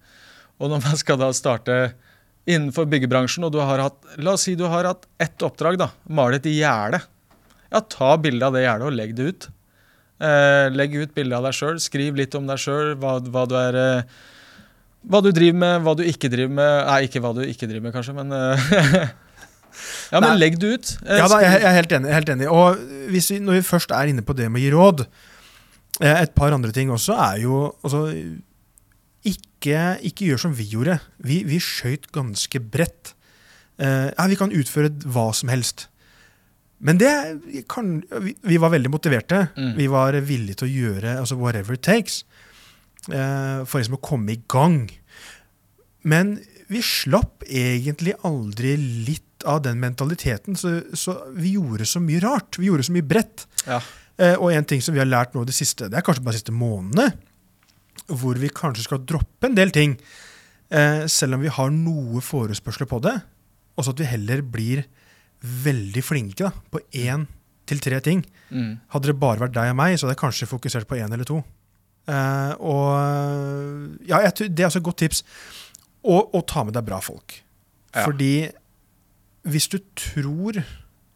[0.60, 1.92] Og når man skal da starte
[2.50, 5.90] innenfor byggebransjen, og du har hatt La oss si du har hatt ett oppdrag, da.
[6.08, 7.02] Male et gjerde.
[7.70, 9.48] Ja, ta bilde av det gjerdet og legg det ut.
[10.20, 11.78] Eh, legg ut bilde av deg sjøl.
[11.80, 14.18] Skriv litt om deg sjøl, hva, hva du er eh,
[15.08, 17.86] hva du driver med, hva du ikke driver med Nei, ikke hva du ikke driver
[17.86, 18.66] med, kanskje, men eh,
[20.10, 20.40] Ja, men Nei.
[20.42, 20.90] legg det ut.
[21.06, 22.12] Eh, Ja, da, jeg, er helt enig.
[22.12, 22.48] helt enig.
[22.52, 22.76] Og
[23.08, 25.04] vi, når vi først er inne på det med å gi råd
[26.04, 28.02] Et par andre ting også er jo altså,
[29.24, 29.80] ikke,
[30.10, 30.98] ikke gjør som vi gjorde.
[31.22, 33.14] Vi, vi skøyt ganske bredt.
[33.80, 35.86] Eh, ja, vi kan utføre hva som helst.
[36.80, 37.12] Men det
[37.68, 39.46] kan, vi, vi var veldig motiverte.
[39.56, 39.72] Mm.
[39.76, 42.22] Vi var villige til å gjøre altså whatever it takes
[43.10, 44.86] uh, for liksom å komme i gang.
[46.08, 46.38] Men
[46.70, 52.56] vi slapp egentlig aldri litt av den mentaliteten, så, så vi gjorde så mye rart.
[52.60, 53.44] Vi gjorde så mye bredt.
[53.66, 53.80] Ja.
[54.20, 56.36] Uh, og en ting som vi har lært nå de siste, det er kanskje bare
[56.36, 57.10] de siste månedene,
[58.08, 59.98] hvor vi kanskje skal droppe en del ting,
[60.72, 63.18] uh, selv om vi har noe forespørsler på det,
[63.76, 64.84] og så at vi heller blir
[65.40, 67.26] veldig flinke da, på én
[67.70, 68.24] til tre ting.
[68.50, 68.80] Mm.
[68.92, 71.28] Hadde det bare vært deg og meg, så hadde jeg kanskje fokusert på én eller
[71.28, 71.40] to.
[72.10, 75.24] Uh, og ja, jeg, Det er også et godt tips.
[76.00, 77.36] Og, og ta med deg bra folk.
[77.92, 78.06] Ja.
[78.06, 78.50] Fordi
[79.50, 80.60] hvis du tror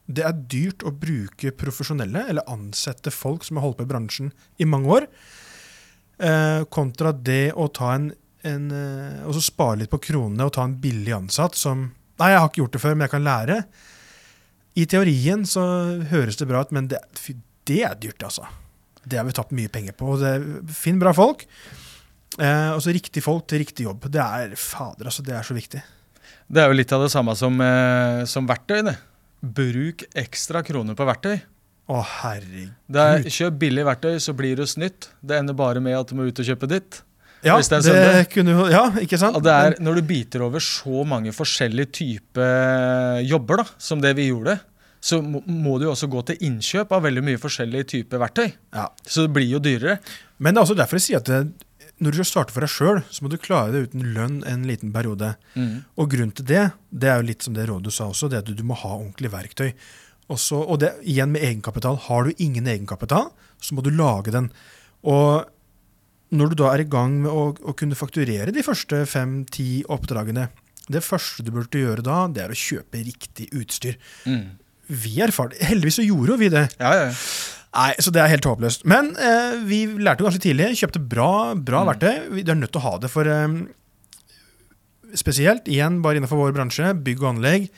[0.04, 4.34] det er dyrt å bruke profesjonelle, eller ansette folk som har holdt på i bransjen
[4.60, 5.08] i mange år,
[6.20, 8.10] uh, kontra det å ta en,
[8.44, 12.28] en uh, Og så spare litt på kronene og ta en billig ansatt som Nei,
[12.30, 13.54] jeg har ikke gjort det før, men jeg kan lære.
[14.74, 15.62] I teorien så
[16.10, 17.00] høres det bra ut, men det,
[17.68, 18.48] det er dyrt, altså.
[19.04, 20.16] Det har vi tapt mye penger på.
[20.18, 20.34] Det,
[20.74, 21.44] finn bra folk.
[22.40, 24.08] Eh, og så riktig folk til riktig jobb.
[24.10, 25.22] Det er fader, altså.
[25.26, 25.82] Det er så viktig.
[26.50, 28.82] Det er jo litt av det samme som, eh, som verktøy.
[28.90, 28.96] det.
[29.44, 31.36] Bruk ekstra kroner på verktøy.
[31.84, 32.72] Å, herregud.
[32.88, 35.10] Det er, kjøp billig verktøy, så blir du snytt.
[35.20, 37.02] Det ender bare med at du må ut og kjøpe ditt.
[37.44, 39.36] Ja, hvis det er det kunne jo Ja, ikke sant?
[39.36, 44.14] Og det er Når du biter over så mange forskjellige typer jobber, da, som det
[44.18, 44.56] vi gjorde,
[45.04, 48.46] så må, du jo også gå til innkjøp av veldig mye forskjellige typer verktøy.
[48.72, 48.86] Ja.
[49.04, 49.98] Så det blir jo dyrere.
[50.40, 51.42] Men det er også derfor jeg sier at det,
[52.00, 54.64] når du skal starte for deg sjøl, så må du klare det uten lønn en
[54.66, 55.34] liten periode.
[56.00, 58.40] Og grunnen til det, det er jo litt som det rådet du sa også, det
[58.40, 59.74] at du, du må ha ordentlig verktøy.
[60.32, 62.00] Også, og det igjen med egenkapital.
[62.06, 63.28] Har du ingen egenkapital,
[63.60, 64.48] så må du lage den.
[65.04, 65.44] Og
[66.32, 70.48] når du da er i gang med å, å kunne fakturere de første fem-ti oppdragene,
[70.92, 73.96] det første du burde gjøre da, det er å kjøpe riktig utstyr.
[74.28, 74.56] Mm.
[74.88, 76.66] Vi erfarte, Heldigvis så gjorde jo vi det.
[76.80, 77.04] Ja, ja.
[77.08, 77.14] ja.
[77.74, 78.84] Nei, så det er helt håpløst.
[78.86, 80.68] Men eh, vi lærte jo ganske tidlig.
[80.78, 81.88] Kjøpte bra, bra Mm.
[81.90, 82.42] verktøy.
[82.46, 83.56] Du er nødt til å ha det for eh,
[85.14, 87.68] Spesielt, igjen, bare innenfor vår bransje, bygg og anlegg.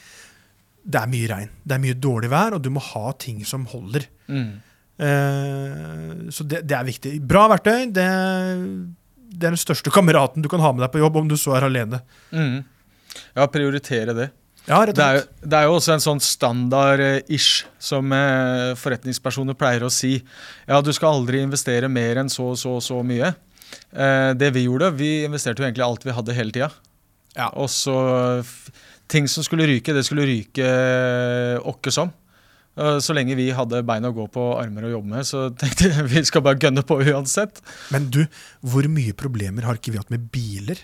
[0.86, 1.50] Det er mye regn.
[1.66, 4.06] Det er mye dårlig vær, og du må ha ting som holder.
[4.32, 4.54] Mm.
[4.98, 7.14] Eh, så det, det er viktig.
[7.28, 8.06] Bra verktøy, det,
[9.36, 11.56] det er den største kameraten du kan ha med deg på jobb, om du så
[11.58, 12.00] er alene.
[12.32, 12.58] Mm.
[13.36, 14.30] Ja, prioritere det.
[14.66, 19.54] Ja, og Det er, jo- det er jo også en sånn standard-ish som eh, forretningspersoner
[19.54, 20.16] pleier å si.
[20.66, 23.30] Ja, du skal aldri investere mer enn så, så, så mye.
[23.94, 26.72] Eh, det vi gjorde, vi investerte jo egentlig alt vi hadde hele tida.
[27.36, 27.50] Ja.
[27.60, 27.94] Og så
[29.06, 32.08] Ting som skulle ryke, det skulle ryke eh, åkke som.
[32.76, 35.88] Eh, Så lenge vi hadde bein å gå på, armer å jobbe med, så tenkte
[35.92, 37.62] jeg vi skal bare gønne på uansett.
[37.94, 38.26] Men du,
[38.60, 40.76] hvor mye problemer har ikke vi hatt med biler?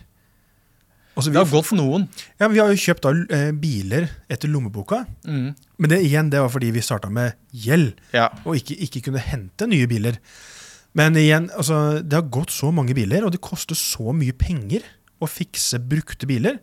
[1.12, 2.06] Altså, vi, Det har gått for noen.
[2.40, 5.02] ja, vi har jo kjøpt da, eh, biler etter lommeboka.
[5.28, 5.50] Mm.
[5.78, 8.30] Men det igjen, det var fordi vi starta med gjeld, Ja.
[8.46, 10.16] og ikke, ikke kunne hente nye biler.
[10.96, 14.80] Men igjen, altså, det har gått så mange biler, og det koster så mye penger
[15.20, 16.58] å fikse brukte biler.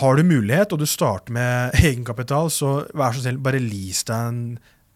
[0.00, 4.30] Har du mulighet, og du starter med egenkapital, så vær så snill, bare lease deg
[4.30, 4.42] en,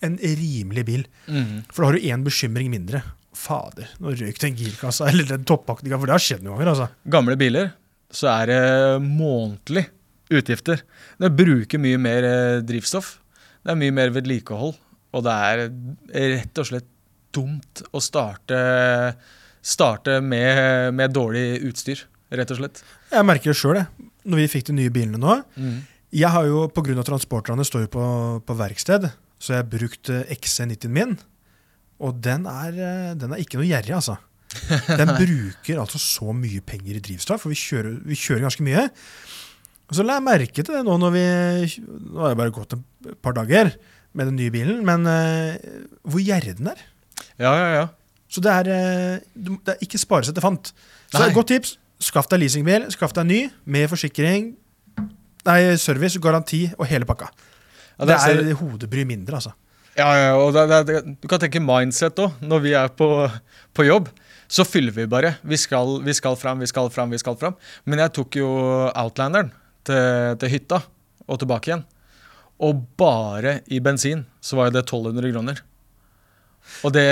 [0.07, 1.05] en rimelig bil.
[1.27, 1.65] Mm.
[1.71, 3.03] For da har du én bekymring mindre.
[3.35, 7.11] Fader, nå røyk den girkassa, eller den toppakninga, for det har skjedd noen ganger, altså.
[7.11, 7.73] gamle biler,
[8.15, 8.63] så er det
[9.03, 9.89] månedlig
[10.35, 10.85] utgifter.
[11.21, 13.17] Det bruker mye mer eh, drivstoff.
[13.65, 14.77] Det er mye mer vedlikehold.
[15.15, 15.63] Og det er
[16.35, 16.89] rett og slett
[17.35, 18.59] dumt å starte,
[19.65, 22.05] starte med, med dårlig utstyr,
[22.35, 22.83] rett og slett.
[23.11, 23.81] Jeg merker det sjøl,
[24.25, 25.39] når vi fikk de nye bilene nå.
[26.15, 27.03] Jeg har jo, Pga.
[27.03, 28.05] transporterne står jo på,
[28.47, 29.09] på verksted,
[29.43, 31.17] så jeg har brukt eh, XC90-en min.
[32.05, 34.19] Og den er, eh, den er ikke noe gjerrig, altså.
[35.01, 38.85] Den bruker altså så mye penger i drivstoff, for vi kjører, vi kjører ganske mye.
[39.91, 41.25] Og så la jeg merke til det nå når vi
[41.83, 43.73] Nå har jeg bare gått et par dager
[44.15, 45.59] med den nye bilen, men uh,
[46.07, 46.85] hvor gjerrig den er.
[47.35, 47.87] Ja, ja, ja.
[48.31, 50.71] Så det er, uh, det er ikke sparesett seg fant.
[51.11, 51.33] Så Nei.
[51.33, 51.75] et godt tips.
[52.05, 53.41] Skaff deg leasingbil, skaff deg ny
[53.71, 54.51] med forsikring,
[55.47, 57.31] nei, service, garanti og hele pakka.
[57.99, 59.55] ja det ser- er hodebry mindre, altså.
[59.95, 62.33] Ja, ja, og det, det, det, du kan tenke mindset òg.
[62.43, 63.07] Når vi er på,
[63.73, 64.09] på jobb,
[64.51, 65.37] så fyller vi bare.
[65.47, 67.55] Vi skal, vi skal fram, vi skal fram, vi skal fram.
[67.87, 68.49] Men jeg tok jo
[68.91, 69.53] Outlanderen
[69.87, 70.81] til, til hytta
[71.31, 71.85] og tilbake igjen.
[72.59, 75.63] Og bare i bensin så var det 1200 kroner.
[76.83, 77.07] Og det,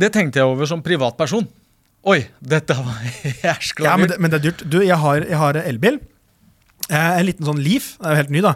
[0.00, 1.46] det tenkte jeg over som privatperson.
[2.02, 3.02] Oi, dette var
[3.46, 4.64] jæskla Ja, men det, men det er dyrt.
[4.66, 6.00] Du, jeg har, jeg har elbil.
[6.90, 7.92] Eh, en liten sånn Leaf.
[8.00, 8.54] Den er jo helt ny, da.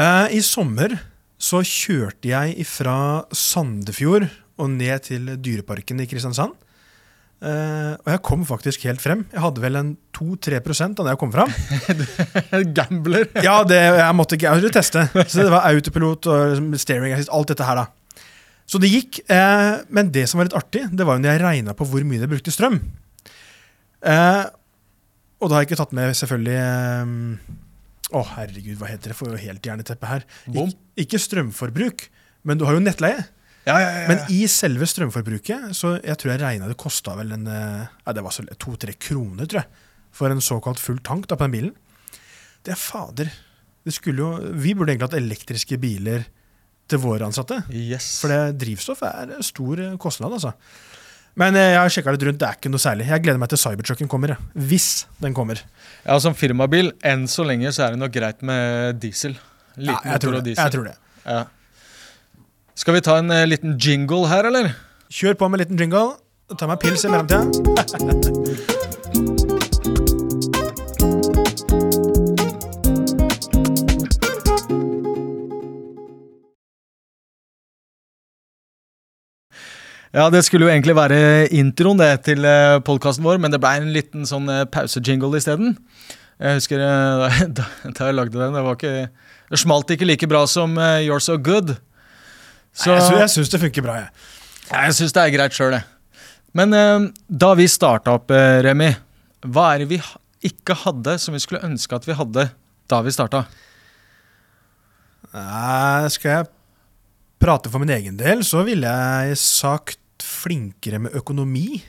[0.00, 0.96] Eh, I sommer
[1.40, 2.96] så kjørte jeg fra
[3.36, 4.26] Sandefjord
[4.60, 6.56] og ned til Dyreparken i Kristiansand.
[7.40, 9.22] Eh, og jeg kom faktisk helt frem.
[9.32, 11.52] Jeg hadde vel en 2-3% da jeg kom fram.
[12.76, 13.28] Gambler.
[13.44, 15.06] Ja, det, jeg måtte jeg skulle teste.
[15.24, 17.88] Så det var autopilot og steering assist, alt dette her, da.
[18.70, 19.22] Så det gikk.
[19.30, 22.06] Eh, men det som var litt artig, det var jo når jeg regna på hvor
[22.06, 22.78] mye det brukte strøm.
[24.06, 24.44] Eh,
[25.40, 27.10] og da har jeg ikke tatt med selvfølgelig eh,
[28.10, 29.18] Å, herregud, hva heter det?
[29.18, 30.24] Får jo helt jerneteppe her.
[30.50, 32.08] Ik ikke strømforbruk,
[32.46, 33.26] men du har jo nettleie.
[33.68, 34.06] Ja, ja, ja.
[34.08, 38.14] Men i selve strømforbruket, så jeg tror jeg regna det kosta vel en eh, ja,
[38.16, 41.56] det var så to-tre kroner, tror jeg, for en såkalt full tank da, på den
[41.56, 42.18] bilen.
[42.66, 43.30] Det er fader.
[43.86, 46.26] Det skulle jo, vi burde egentlig hatt elektriske biler
[46.90, 47.60] til våre ansatte.
[47.72, 48.12] Yes.
[48.22, 50.52] For det drivstoff er stor eh, kostnad, altså.
[51.40, 53.06] Men eh, jeg har sjekka litt rundt, det er ikke noe særlig.
[53.10, 54.88] Jeg gleder meg til Cybertrucken kommer, hvis
[55.22, 55.62] den kommer.
[56.04, 59.38] Ja, Som firmabil, enn så lenge så er det nok greit med diesel.
[59.78, 60.56] Liten Ja, jeg, tror det.
[60.58, 60.96] jeg tror det.
[61.24, 61.44] Ja.
[62.80, 64.72] Skal vi ta en uh, liten jingle her, eller?
[65.12, 66.18] Kjør på med en liten jingle.
[66.58, 68.76] Ta meg pils i mellomtida.
[80.10, 82.42] Ja, det skulle jo egentlig være introen det til
[82.82, 85.76] podkasten vår, men det ble en liten sånn eh, pausejingle isteden.
[86.40, 89.10] Jeg husker eh, da, da jeg lagde den, det var ikke
[89.50, 91.76] Det smalt ikke like bra som eh, You're So Good.
[92.74, 94.26] Så, jeg, sy jeg syns det funker bra, jeg.
[94.70, 95.86] Jeg syns det er greit sjøl, jeg.
[96.58, 98.90] Men eh, da vi starta opp, eh, Remi,
[99.46, 100.02] hva er det vi
[100.50, 102.48] ikke hadde som vi skulle ønske at vi hadde
[102.90, 103.44] da vi starta?
[105.30, 106.50] Nei, skal jeg
[107.40, 111.80] prate for min egen del, så ville jeg sagt flinkere med økonomi.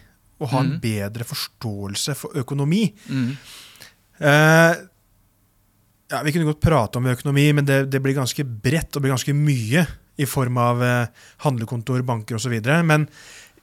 [0.41, 0.79] Og ha en mm.
[0.81, 2.87] bedre forståelse for økonomi.
[3.13, 3.27] Mm.
[4.17, 4.73] Eh,
[6.11, 9.13] ja, Vi kunne godt prate om økonomi, men det, det blir ganske bredt og blir
[9.13, 9.85] ganske mye
[10.17, 12.57] i form av eh, handlekontor, banker osv.
[12.85, 13.07] Men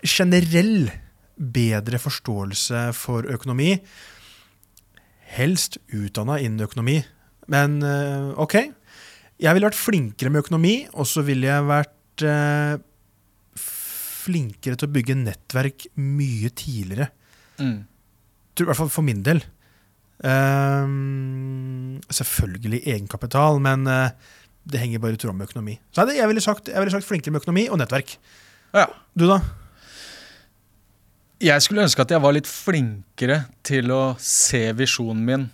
[0.03, 0.89] generell
[1.39, 3.77] bedre forståelse for økonomi.
[5.35, 6.99] Helst utdanna innen økonomi.
[7.53, 8.59] Men eh, OK.
[9.39, 12.79] Jeg ville vært flinkere med økonomi, og så ville jeg vært eh,
[14.29, 17.11] flinkere til å bygge nettverk mye tidligere
[17.59, 17.81] Mm.
[18.61, 19.41] i hvert fall for min del.
[20.23, 24.11] Ehm, selvfølgelig egenkapital, men uh,
[24.69, 25.79] det henger bare i tråd med økonomi.
[25.95, 28.17] Så jeg, ville sagt, jeg ville sagt flinkere med økonomi og nettverk.
[28.77, 28.87] Ja.
[29.19, 29.41] Du, da?
[31.43, 35.45] Jeg skulle ønske at jeg var litt flinkere til å se visjonen min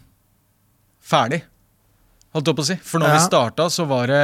[1.04, 1.42] ferdig.
[2.34, 2.76] Holdt jeg på å si.
[2.82, 3.16] For når Ja.
[3.18, 4.22] vi starta, så var det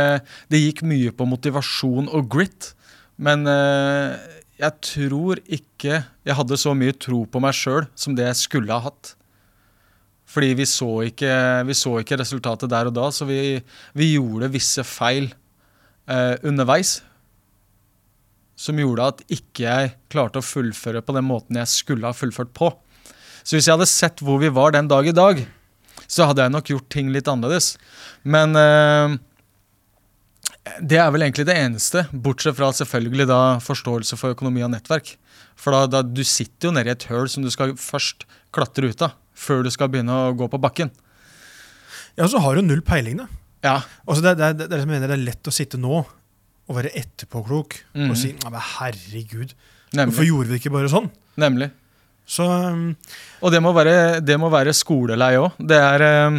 [0.50, 2.72] Det gikk mye på motivasjon og grit.
[3.20, 4.16] Men eh,
[4.60, 8.74] jeg tror ikke jeg hadde så mye tro på meg sjøl som det jeg skulle
[8.74, 9.14] ha hatt.
[10.30, 11.30] Fordi vi så ikke,
[11.66, 13.58] vi så ikke resultatet der og da, så vi,
[13.96, 15.30] vi gjorde visse feil
[16.06, 17.00] eh, underveis
[18.60, 22.52] som gjorde at ikke jeg klarte å fullføre på den måten jeg skulle ha fullført
[22.56, 22.68] på.
[23.40, 25.40] Så hvis jeg hadde sett hvor vi var den dag i dag,
[26.10, 27.72] så hadde jeg nok gjort ting litt annerledes.
[28.22, 29.16] Men eh,
[30.82, 35.16] det er vel egentlig det eneste, bortsett fra selvfølgelig da forståelse for økonomi og nettverk.
[35.60, 38.88] For da, da du sitter jo nede i et høl som du skal først klatre
[38.92, 40.90] ut av, før du skal begynne å gå på bakken.
[42.18, 43.26] Ja, så har du null peiling, da.
[43.64, 43.76] Ja,
[44.08, 45.98] Altså, det, det, det, det jeg mener, det er lett å sitte nå
[46.70, 48.10] og være etterpåklok Mhm.
[48.10, 49.52] og si «Ja, men herregud,
[49.92, 51.10] hvorfor gjorde vi ikke bare sånn?
[51.40, 51.70] nemlig.
[52.30, 52.94] Så um,
[53.42, 55.56] Og det må være, det må være skolelei òg.
[55.58, 56.36] Det er eh,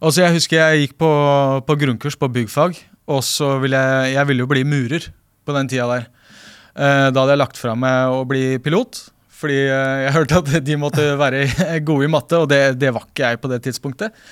[0.00, 1.10] Altså, jeg husker jeg gikk på,
[1.66, 2.78] på grunnkurs på byggfag,
[3.10, 5.10] og så ville jeg Jeg ville jo bli murer
[5.46, 6.06] på den tida der.
[6.74, 9.02] Eh, da hadde jeg lagt fra meg å bli pilot,
[9.40, 11.44] fordi eh, jeg hørte at de måtte være
[11.86, 14.24] gode i matte, og det, det var ikke jeg på det tidspunktet.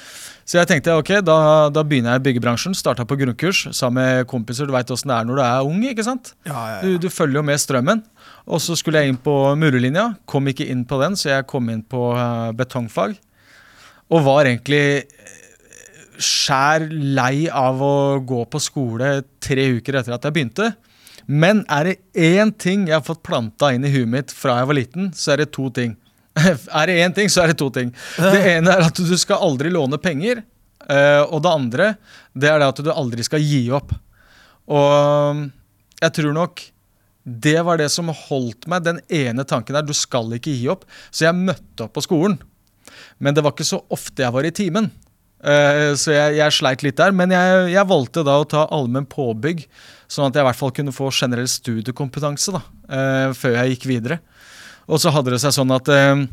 [0.48, 1.34] Så jeg tenkte ok, da,
[1.68, 2.72] da begynner jeg i byggebransjen.
[2.72, 4.64] Starta på grunnkurs sammen med kompiser.
[4.64, 5.82] Du veit åssen det er når du er ung.
[5.84, 6.30] ikke sant?
[6.48, 7.00] ja, ja, Du, ja.
[7.04, 8.00] du følger jo med strømmen.
[8.48, 10.06] Og så skulle jeg inn på murerlinja.
[10.24, 13.18] Kom ikke inn på den, så jeg kom inn på eh, betongfag.
[14.14, 15.38] Og var egentlig eh,
[16.18, 17.94] skjær lei av å
[18.24, 20.72] gå på skole tre uker etter at jeg begynte.
[21.28, 24.70] Men er det én ting jeg har fått planta inn i huet mitt fra jeg
[24.70, 25.92] var liten, så er det to ting.
[26.38, 27.92] er det én ting, så er det to ting.
[28.16, 30.42] Det ene er at du skal aldri låne penger.
[30.88, 31.92] eh, og det andre
[32.32, 33.92] det er det at du aldri skal gi opp.
[34.68, 35.48] Og
[36.00, 36.64] jeg tror nok
[37.28, 39.84] det var det som holdt meg, den ene tanken der.
[39.84, 40.86] Du skal ikke gi opp.
[41.10, 42.38] Så jeg møtte opp på skolen.
[43.18, 44.90] Men det var ikke så ofte jeg var i timen.
[45.38, 47.14] Uh, så jeg, jeg sleit litt der.
[47.14, 49.64] Men jeg, jeg valgte da å ta allmenn påbygg,
[50.10, 53.88] sånn at jeg i hvert fall kunne få generell studiekompetanse da, uh, før jeg gikk
[53.92, 54.20] videre.
[54.88, 56.24] Og så hadde det seg sånn at uh,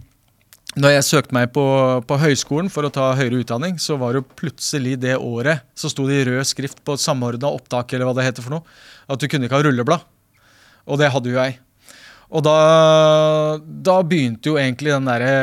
[0.76, 1.63] når jeg søkte meg på,
[2.08, 6.08] på høyskolen for å ta høyere utdanning, så var det plutselig det året så sto
[6.10, 8.76] det i rød skrift på samordna opptak eller hva det heter for noe,
[9.08, 10.04] at du kunne ikke ha rulleblad.
[10.91, 11.56] Og det hadde jo jeg.
[12.36, 12.58] Og da,
[13.62, 15.36] da begynte jo egentlig den derre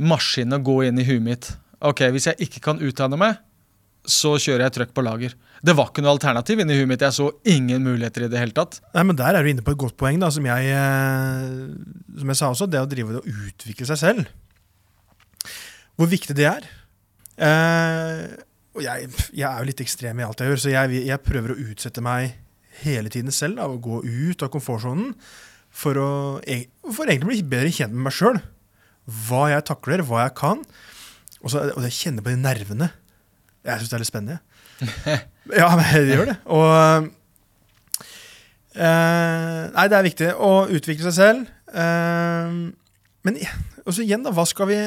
[0.00, 1.52] maskinen å gå inn i huet mitt.
[1.84, 3.38] Ok, hvis jeg ikke kan utdanne meg,
[4.08, 5.34] så kjører jeg trøkk på lager.
[5.60, 7.04] Det var ikke noe alternativ inni huet mitt.
[7.04, 8.78] Jeg så ingen muligheter i det hele tatt.
[8.94, 12.32] Nei, men Der er du inne på et godt poeng, da, som jeg, eh, som
[12.32, 12.68] jeg sa også.
[12.70, 14.30] Det å drive og utvikle seg selv.
[16.00, 16.68] Hvor viktig det er.
[17.36, 18.24] Eh,
[18.76, 21.52] og jeg, jeg er jo litt ekstrem i alt jeg gjør, så jeg, jeg prøver
[21.52, 22.38] å utsette meg
[22.84, 23.60] hele tiden selv.
[23.60, 25.12] Da, å gå ut av komfortsonen
[25.70, 26.10] for å
[26.88, 28.40] for egentlig bli bedre kjent med meg sjøl.
[29.26, 30.64] Hva jeg takler, hva jeg kan.
[31.40, 32.90] Og, så, og jeg kjenner på de nervene.
[33.66, 34.40] Jeg syns det er litt spennende.
[35.60, 36.38] ja, men det gjør det.
[36.52, 37.10] Og
[38.70, 41.48] Uh, nei, det er viktig å utvikle seg selv.
[41.74, 42.70] Uh,
[43.26, 43.40] men
[43.82, 44.78] også igjen, da, hva skal vi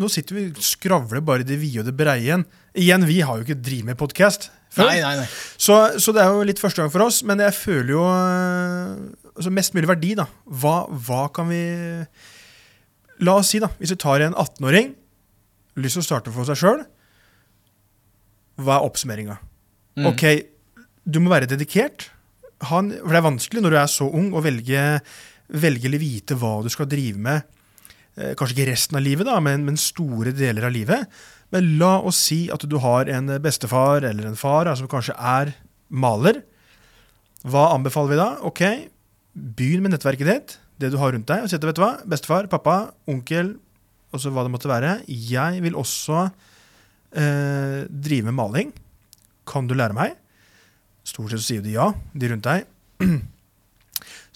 [0.00, 2.44] Nå sitter vi og skravler bare i det vide og det breie igjen.
[2.78, 4.86] Igjen, vi har jo ikke drevet med podkast før.
[4.86, 5.26] nei, nei.
[5.58, 9.32] Så, så det er jo litt første gang for oss, men jeg føler jo eh,
[9.34, 10.28] altså mest mulig verdi, da.
[10.62, 11.60] Hva, hva kan vi
[13.24, 14.94] La oss si, da, hvis du tar en 18-åring,
[15.80, 16.82] lyst til å starte for seg sjøl,
[18.60, 19.38] hva er oppsummeringa?
[20.00, 20.08] Mm.
[20.10, 20.24] Ok,
[21.04, 22.08] du må være dedikert.
[22.68, 24.84] Ha en, for det er vanskelig når du er så ung, å velge,
[25.52, 27.48] velge eller vite hva du skal drive med.
[28.16, 31.20] Eh, kanskje ikke resten av livet, da, men, men store deler av livet.
[31.54, 35.16] Men la oss si at du har en bestefar eller en far som som kanskje
[35.16, 35.54] er
[35.88, 36.42] maler.
[37.48, 38.28] Hva anbefaler vi da?
[38.46, 38.62] Ok,
[39.32, 41.44] begynn med nettverket ditt, det du har rundt deg.
[41.44, 43.54] og si at, vet du hva, Bestefar, pappa, onkel,
[44.10, 44.96] og så hva det måtte være.
[45.06, 46.24] Jeg vil også
[47.14, 48.72] eh, drive med maling.
[49.48, 50.16] Kan du lære meg?
[51.06, 52.66] Stort sett så sier de ja, de rundt deg.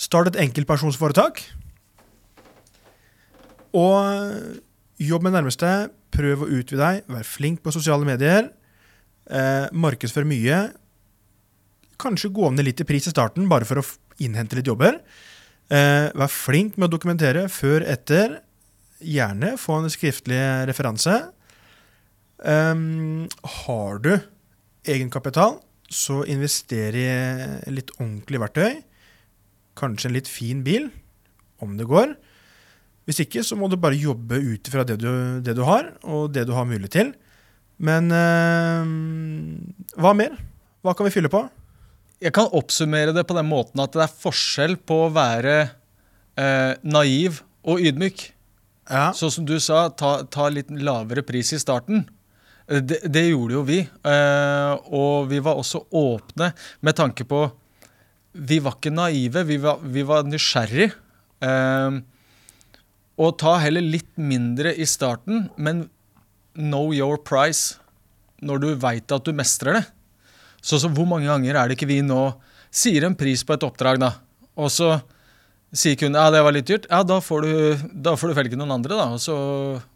[0.07, 1.43] Start et enkeltpersonsforetak.
[3.75, 5.73] Og jobb med nærmeste.
[6.15, 7.11] Prøv å utvide deg.
[7.11, 8.53] Vær flink på sosiale medier.
[9.27, 10.65] Eh, markedsfør mye.
[12.01, 13.87] Kanskje gå ned litt i pris i starten, bare for å
[14.23, 14.99] innhente litt jobber.
[15.73, 18.41] Eh, vær flink med å dokumentere før, etter.
[19.05, 21.17] Gjerne få en skriftlig referanse.
[22.45, 23.25] Um,
[23.65, 24.13] har du
[24.85, 25.57] egenkapital,
[25.89, 27.09] så invester i
[27.73, 28.83] litt ordentlig verktøy.
[29.79, 30.91] Kanskje en litt fin bil,
[31.65, 32.13] om det går.
[33.09, 34.99] Hvis ikke, så må du bare jobbe ut ifra det,
[35.45, 37.13] det du har, og det du har mulighet til.
[37.85, 38.95] Men ehm,
[39.99, 40.37] hva mer?
[40.85, 41.43] Hva kan vi fylle på?
[42.25, 45.57] Jeg kan oppsummere det på den måten at det er forskjell på å være
[46.41, 48.31] eh, naiv og ydmyk.
[48.89, 49.11] Ja.
[49.17, 52.07] Sånn som du sa, ta, ta litt lavere pris i starten.
[52.69, 53.79] Eh, Det, det gjorde jo vi.
[53.85, 57.45] eh, og vi var også åpne med tanke på
[58.35, 60.89] Vi var ikke naive, vi var, vi var nysgjerrig.
[61.45, 62.01] Eh,
[63.15, 65.85] og ta heller litt mindre i starten, men
[66.57, 67.77] know your price
[68.43, 69.85] når du veit at du mestrer det.
[70.65, 72.23] Så, så hvor mange ganger er det ikke vi nå
[72.75, 74.15] sier en pris på et oppdrag, da,
[74.57, 74.97] og så
[75.75, 78.59] sier kunden ja, det var litt dyrt, ja, da får du, da får du velge
[78.59, 79.37] noen andre, da, og så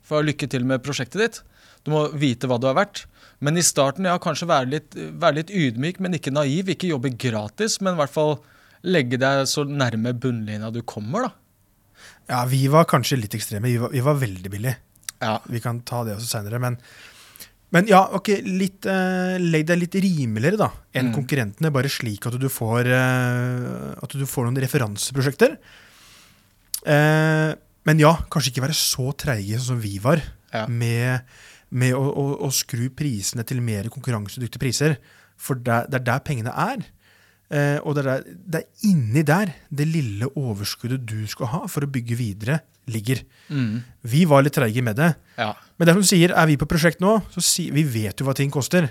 [0.08, 1.40] får jeg lykke til med prosjektet ditt.
[1.86, 3.04] Du må vite hva du har vært.
[3.44, 6.72] Men i starten, ja, kanskje være litt, være litt ydmyk, men ikke naiv.
[6.74, 8.34] Ikke jobbe gratis, men i hvert fall
[8.82, 11.30] legge deg så nærme bunnlinja du kommer, da.
[12.28, 13.70] ja, vi var kanskje litt ekstreme.
[13.70, 14.76] Vi var, vi var veldig billige.
[15.22, 15.38] Ja.
[15.50, 16.60] Vi kan ta det også seinere.
[16.62, 16.76] Men,
[17.74, 21.14] men ja, ok, litt, uh, legg deg litt rimeligere da, enn Mm.
[21.18, 25.58] konkurrentene, bare slik at du får, uh, at du får noen referanseprosjekter.
[26.86, 27.52] Uh,
[27.88, 30.66] men ja, kanskje ikke være så treige som vi var, Ja.
[30.66, 31.24] med,
[31.70, 34.96] med å, å, å skru prisene til mer konkurransedyktige priser.
[35.36, 36.86] For det, det er der pengene er.
[37.84, 41.84] Og det er, der, det er inni der det lille overskuddet du skal ha for
[41.86, 42.58] å bygge videre,
[42.92, 43.22] ligger.
[43.48, 43.80] Mm.
[44.02, 45.12] Vi var litt treige med det.
[45.38, 45.54] ja.
[45.78, 48.18] Men det er som du sier, er vi på prosjekt nå, så si, vi vet
[48.18, 48.88] jo hva ting koster.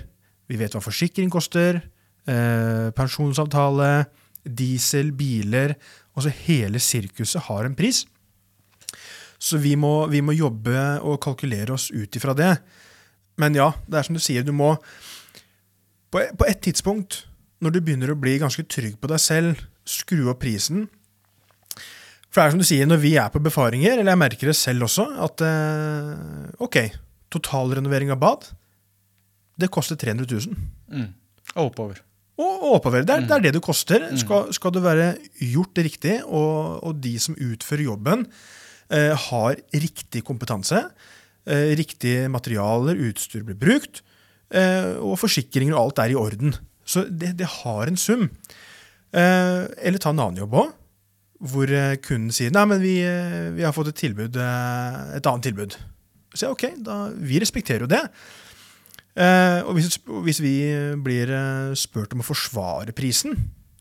[0.48, 1.82] Vi vet hva forsikring koster,
[2.24, 4.06] eh, pensjonsavtale,
[4.48, 5.76] diesel, biler.
[6.16, 8.06] Altså hele sirkuset har en pris.
[9.38, 12.54] Så vi må, vi må jobbe og kalkulere oss ut ifra det.
[13.38, 14.76] Men ja, det er som du sier, du må
[16.08, 17.26] På, på et tidspunkt,
[17.60, 20.86] når du begynner å bli ganske trygg på deg selv, skru opp prisen.
[22.28, 24.56] For det er som du sier, når vi er på befaringer, eller jeg merker det
[24.58, 26.76] selv også, at eh, ok,
[27.32, 28.50] totalrenovering av bad,
[29.58, 30.58] det koster 300 000.
[30.92, 31.08] Mm.
[31.56, 32.02] Og oppover.
[32.38, 33.02] Og, og oppover.
[33.06, 34.04] Det er, det er det det koster.
[34.20, 35.08] Skal, skal det være
[35.50, 38.26] gjort riktig, og, og de som utfører jobben,
[38.94, 40.84] eh, har riktig kompetanse,
[41.48, 44.02] eh, riktige materialer, utstyr blir brukt,
[44.54, 46.54] eh, og forsikringer og alt er i orden.
[46.88, 48.28] Så det, det har en sum.
[49.16, 50.74] Eh, eller ta en annen jobb òg,
[51.38, 55.28] hvor eh, kunden sier nei, men vi, eh, vi har fått et tilbud, eh, et
[55.30, 55.76] annet tilbud.
[56.34, 58.04] Så jeg, ok, da, vi respekterer jo det.
[59.18, 60.52] Og hvis, hvis vi
[61.02, 61.30] blir
[61.74, 63.32] spurt om å forsvare prisen,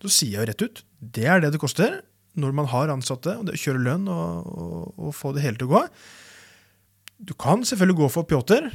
[0.01, 1.99] så sier jeg jo rett ut det er det det koster
[2.41, 5.69] når man har ansatte og det, kjører lønn og, og, og få det hele til
[5.69, 5.83] å gå.
[7.29, 8.71] Du kan selvfølgelig gå for Pjotr,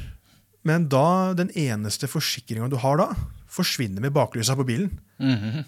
[0.67, 3.09] men da den eneste forsikringa du har da,
[3.51, 4.91] forsvinner med baklysa på bilen.
[5.19, 5.65] Mhm.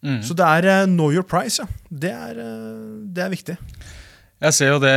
[0.00, 0.22] Mhm.
[0.24, 1.66] Så det er eh, know your price, ja.
[1.90, 3.56] Det er, eh, det er viktig.
[4.40, 4.94] Jeg ser jo det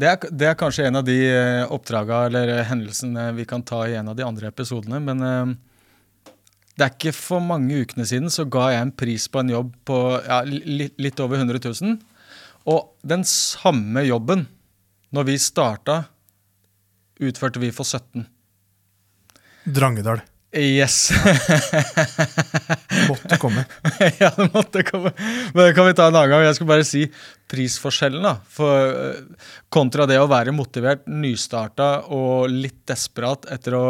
[0.00, 3.84] det er, det er kanskje en av de eh, oppdraga eller hendelsene vi kan ta
[3.86, 5.54] i en av de andre episodene, men eh,
[6.76, 9.70] det er ikke for mange ukene siden så ga jeg en pris på en jobb
[9.86, 11.94] på ja, li, litt over 100 000.
[12.66, 14.44] Og den samme jobben,
[15.14, 16.02] når vi starta,
[17.22, 18.26] utførte vi for 17
[19.66, 20.20] Drangedal.
[20.54, 21.10] Yes.
[23.08, 23.64] Måtte komme.
[24.20, 25.12] ja, det måtte komme.
[25.52, 26.44] Men det kan vi ta en annen gang.
[26.46, 27.02] Jeg skal bare si
[27.50, 28.22] prisforskjellen.
[28.24, 28.36] da.
[28.48, 33.86] For, eh, kontra det å være motivert, nystarta og litt desperat etter å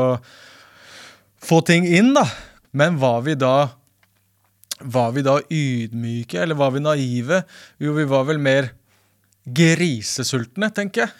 [1.44, 2.14] få ting inn.
[2.16, 2.24] da.
[2.72, 3.56] Men var vi da
[4.76, 7.38] Var vi da ydmyke, eller var vi naive?
[7.80, 8.66] Jo, vi var vel mer
[9.48, 11.14] grisesultne, tenker jeg.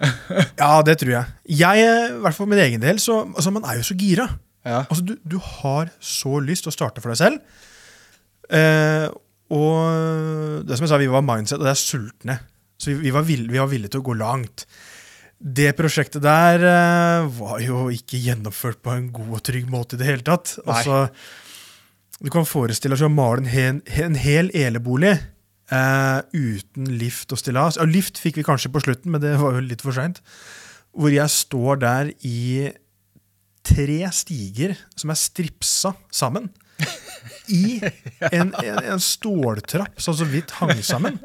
[0.62, 1.26] Ja, det tror jeg.
[1.60, 4.30] Jeg, eh, i hvert fall min egen del, så altså, man er jo så gira.
[4.62, 4.84] Ja.
[4.84, 7.60] Altså, du, du har så lyst til å starte for deg selv.
[8.52, 9.08] Eh,
[9.52, 12.38] og det som jeg sa, vi var mindset, og det er sultne.
[12.80, 14.66] Så vi, vi, var villige, vi var villige til å gå langt.
[15.42, 20.02] Det prosjektet der eh, var jo ikke gjennomført på en god og trygg måte i
[20.02, 20.54] det hele tatt.
[20.62, 21.04] Altså,
[22.22, 27.40] du kan forestille deg å male en hel, en hel elebolig eh, uten lift og
[27.42, 27.80] stillas.
[27.80, 30.22] Ja, lift fikk vi kanskje på slutten, men det var jo litt for seint.
[30.94, 32.70] Hvor jeg står der i
[33.66, 36.50] tre stiger som er stripsa sammen.
[37.52, 37.78] I
[38.32, 41.18] en, en, en ståltrapp som så vidt hang sammen.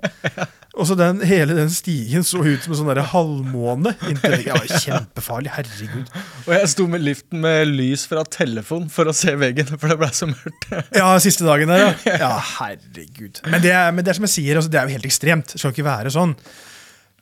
[0.78, 3.96] Og så den, Hele den stigen så ut som en sånn halvmåne.
[4.10, 5.52] inntil det var kjempefarlig.
[5.56, 6.12] Herregud.
[6.46, 9.98] Og jeg sto med liften med lys fra telefon for å se veggen, for det
[10.02, 10.70] ble så mørkt.
[10.94, 11.92] Ja, siste dagen der, ja.
[12.28, 13.42] Ja, herregud.
[13.50, 15.56] Men det, men det er som jeg sier, altså, det er jo helt ekstremt.
[15.56, 16.38] Det skal ikke være sånn.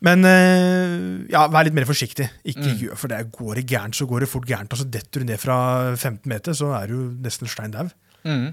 [0.03, 2.27] Men eh, ja, vær litt mer forsiktig.
[2.51, 4.73] Ikke gjør, For det går det gærent, så går det fort gærent.
[4.75, 5.57] Og så detter du ned fra
[5.95, 7.87] 15 meter, så er du nesten stein dau.
[8.27, 8.51] Mm.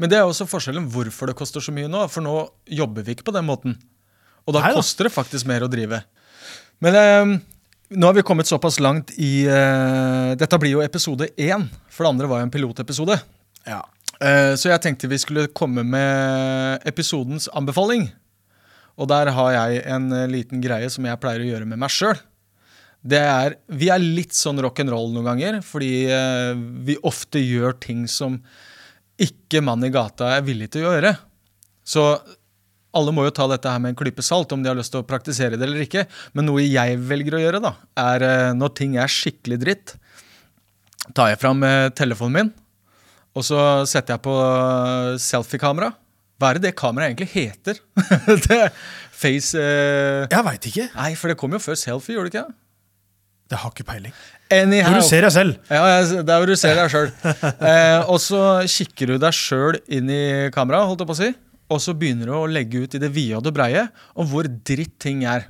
[0.00, 2.04] Men det er også forskjellen hvorfor det koster så mye nå.
[2.10, 2.36] For nå
[2.80, 3.78] jobber vi ikke på den måten.
[4.44, 6.02] Og da Nei koster det faktisk mer å drive.
[6.84, 7.34] Men eh,
[7.94, 12.14] nå har vi kommet såpass langt i eh, Dette blir jo episode én, for det
[12.14, 13.16] andre var jo en pilotepisode.
[13.68, 13.80] Ja.
[14.20, 18.08] Eh, så jeg tenkte vi skulle komme med episodens anbefaling.
[19.00, 21.92] Og der har jeg en eh, liten greie som jeg pleier å gjøre med meg
[21.92, 22.18] sjøl.
[23.04, 26.54] Det er, Vi er litt sånn rock'n'roll noen ganger, fordi eh,
[26.86, 28.38] vi ofte gjør ting som
[29.20, 31.12] ikke mann i gata er villig til å gjøre.
[31.86, 32.04] Så
[32.94, 35.02] alle må jo ta dette her med en klype salt om de har lyst til
[35.02, 36.06] å praktisere det eller ikke.
[36.32, 39.96] Men noe jeg velger å gjøre, da, er eh, når ting er skikkelig dritt,
[41.12, 41.60] tar jeg fram
[41.92, 42.50] telefonen min,
[43.36, 43.58] og så
[43.90, 44.34] setter jeg på
[45.20, 45.90] selfie-kamera.
[46.44, 47.78] Hva er det det kameraet egentlig heter?
[48.44, 48.58] det
[49.14, 50.84] Face eh, Jeg veit ikke.
[50.92, 52.58] Nei, for det kom jo før selfie, gjorde det ikke?
[53.48, 54.12] Det har ikke peiling.
[54.52, 54.90] Anyhow.
[54.92, 55.56] hvor du ser deg selv.
[55.72, 57.08] Ja, det er hvor du ser deg sjøl.
[57.70, 60.22] Eh, og så kikker du deg sjøl inn i
[60.52, 61.32] kameraet, holdt jeg på å si.
[61.72, 64.44] Og så begynner du å legge ut i det vide og det breie om hvor
[64.44, 65.48] dritt ting er.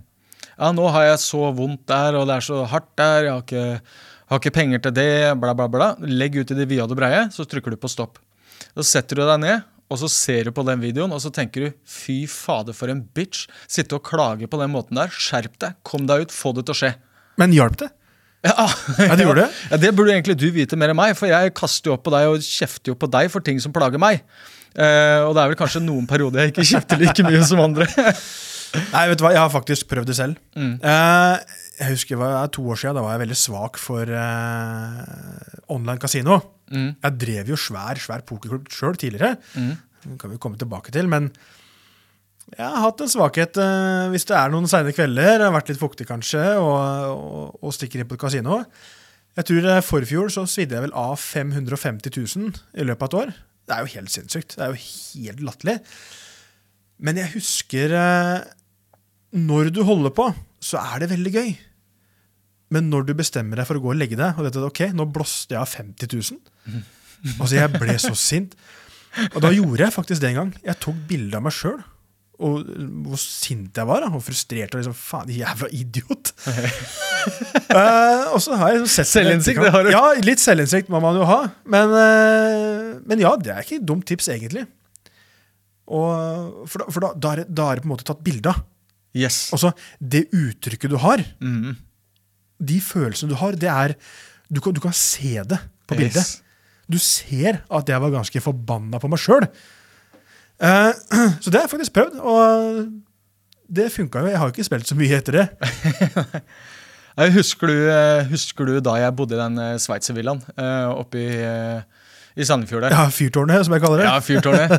[0.54, 3.42] Ja, nå har jeg så vondt der, og det er så hardt der, jeg har
[3.42, 3.96] ikke,
[4.30, 5.92] har ikke penger til det, bla, bla, bla.
[6.06, 8.22] Legg ut i det vide og det breie, så trykker du på stopp.
[8.78, 11.66] Så setter du deg ned, og så ser du på den videoen, og så tenker
[11.66, 13.48] du fy fader, for en bitch.
[13.70, 15.12] Sitte og klage på den måten der.
[15.12, 16.94] Skjerp deg, kom deg ut, få det til å skje.
[17.40, 17.90] Men hjalp det?
[18.44, 18.66] Ja,
[18.98, 19.46] Ja, det det?
[19.70, 22.12] Ja, det burde egentlig du vite mer enn meg, for jeg kaster jo opp på
[22.12, 24.24] deg og kjefter jo på deg for ting som plager meg.
[24.74, 27.86] Uh, og det er vel kanskje noen perioder jeg ikke kjefter like mye som andre.
[28.74, 30.38] Nei, vet du hva, jeg har faktisk prøvd det selv.
[30.58, 30.72] Mm.
[30.82, 35.64] Eh, jeg husker det var to år siden, da var jeg veldig svak for uh,
[35.74, 36.38] online kasino.
[36.70, 36.90] Mm.
[37.02, 39.36] Jeg drev jo svær svær pokerklubb sjøl tidligere.
[39.58, 39.74] Mm.
[40.04, 41.30] Det kan vi komme tilbake til, men
[42.52, 45.72] jeg har hatt en svakhet uh, hvis det er noen seine kvelder, det har vært
[45.72, 46.76] litt fuktig kanskje, og,
[47.14, 48.60] og, og stikker inn på et kasino.
[49.34, 53.16] Jeg tror eh, Forfjor så svidde jeg vel av 550 000 i løpet av et
[53.22, 53.32] år.
[53.64, 54.54] Det er jo helt sinnssykt.
[54.54, 55.78] Det er jo helt latterlig.
[57.04, 58.44] Men jeg husker uh,
[59.34, 60.28] Når du holder på,
[60.64, 61.54] så er det veldig gøy.
[62.74, 65.06] Men når du bestemmer deg for å gå og legge deg, og dette, ok, nå
[65.12, 66.80] blåste jeg av 50 000
[67.40, 68.52] Altså, jeg ble så sint.
[69.30, 70.50] Og da gjorde jeg faktisk det en gang.
[70.66, 71.78] Jeg tok bilde av meg sjøl.
[72.44, 72.66] Og
[73.06, 74.74] hvor sint jeg var, da, og frustrert.
[74.74, 76.34] og liksom, Faen, jævla idiot.
[77.70, 79.92] uh, og så har jeg liksom sett Selvinnsikt, det har du.
[79.94, 81.40] Ja, litt selvinnsikt må man jo ha.
[81.70, 84.66] Men, uh, men ja, det er ikke et dumt tips, egentlig.
[85.88, 88.52] Og, for da, for da, da, er da er det på en måte tatt bilde
[88.52, 88.60] av.
[89.14, 89.52] Yes.
[89.54, 89.70] Altså,
[90.02, 91.76] det uttrykket du har, Mm.
[92.64, 93.94] de følelsene du har, det er
[94.52, 95.58] Du kan, du kan se det
[95.88, 96.16] på bildet.
[96.16, 96.42] Yes.
[96.90, 99.46] Du ser at jeg var ganske forbanna på meg sjøl.
[100.60, 102.88] så det har jeg faktisk prøvd, og
[103.74, 104.26] det funka jo.
[104.30, 105.48] Jeg har jo ikke spilt så mye etter det.
[107.14, 111.20] Eh, Husker du, eh, husker du da jeg bodde i den uh, sveitservillaen uh, oppe
[111.22, 112.03] i, eh,
[112.36, 112.88] i Sandefjord?
[112.90, 114.06] Ja, Fyrtårnet, som jeg kaller det.
[114.08, 114.72] Ja, fyrtårnet.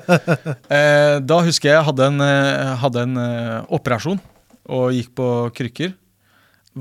[0.75, 4.19] Eh, da husker jeg jeg hadde en, eh, hadde en eh, operasjon
[4.75, 5.93] og gikk på krykker.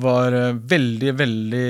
[0.04, 1.68] Var eh, veldig, veldig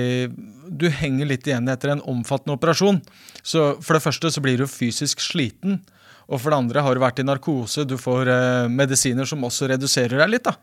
[0.80, 3.02] Du henger litt igjen etter en omfattende operasjon.
[3.44, 5.82] Så For det første så blir du fysisk sliten.
[6.24, 7.84] Og for det andre har du vært i narkose.
[7.84, 10.48] Du får eh, medisiner som også reduserer deg litt.
[10.48, 10.56] da.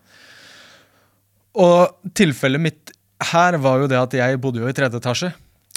[1.62, 2.92] Og tilfellet mitt
[3.32, 5.30] her var jo det at jeg bodde jo i tredje etasje.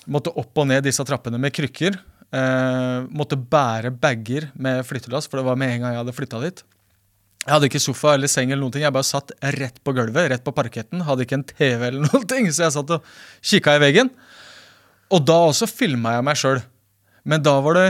[0.09, 1.99] Måtte opp og ned disse trappene med krykker.
[2.35, 6.41] Eh, måtte bære bager med flyttelass, for det var med en gang jeg hadde flytta
[6.43, 6.63] dit.
[7.45, 8.87] Jeg hadde ikke sofa eller seng, eller noen ting.
[8.87, 11.05] Jeg bare satt rett på gulvet, rett på parketten.
[11.05, 13.11] Hadde ikke en TV eller noen ting, så jeg satt og
[13.45, 14.11] kikka i veggen.
[15.15, 16.63] Og da også filma jeg meg sjøl.
[17.29, 17.89] Men da var det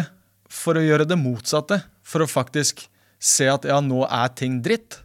[0.53, 1.81] for å gjøre det motsatte.
[2.05, 2.85] For å faktisk
[3.23, 4.99] se at ja, nå er ting dritt.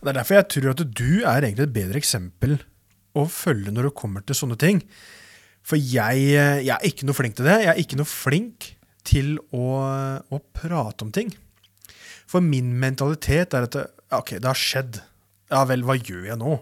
[0.00, 2.56] Det er derfor jeg tror at du er egentlig et bedre eksempel
[3.14, 4.80] å følge når det kommer til sånne ting.
[5.64, 6.26] For jeg,
[6.66, 7.60] jeg er ikke noe flink til det.
[7.64, 8.70] Jeg er ikke noe flink
[9.04, 9.64] til å,
[10.28, 11.32] å prate om ting.
[12.28, 15.00] For min mentalitet er at det, ok, det har skjedd.
[15.52, 16.58] Ja vel, hva gjør jeg nå?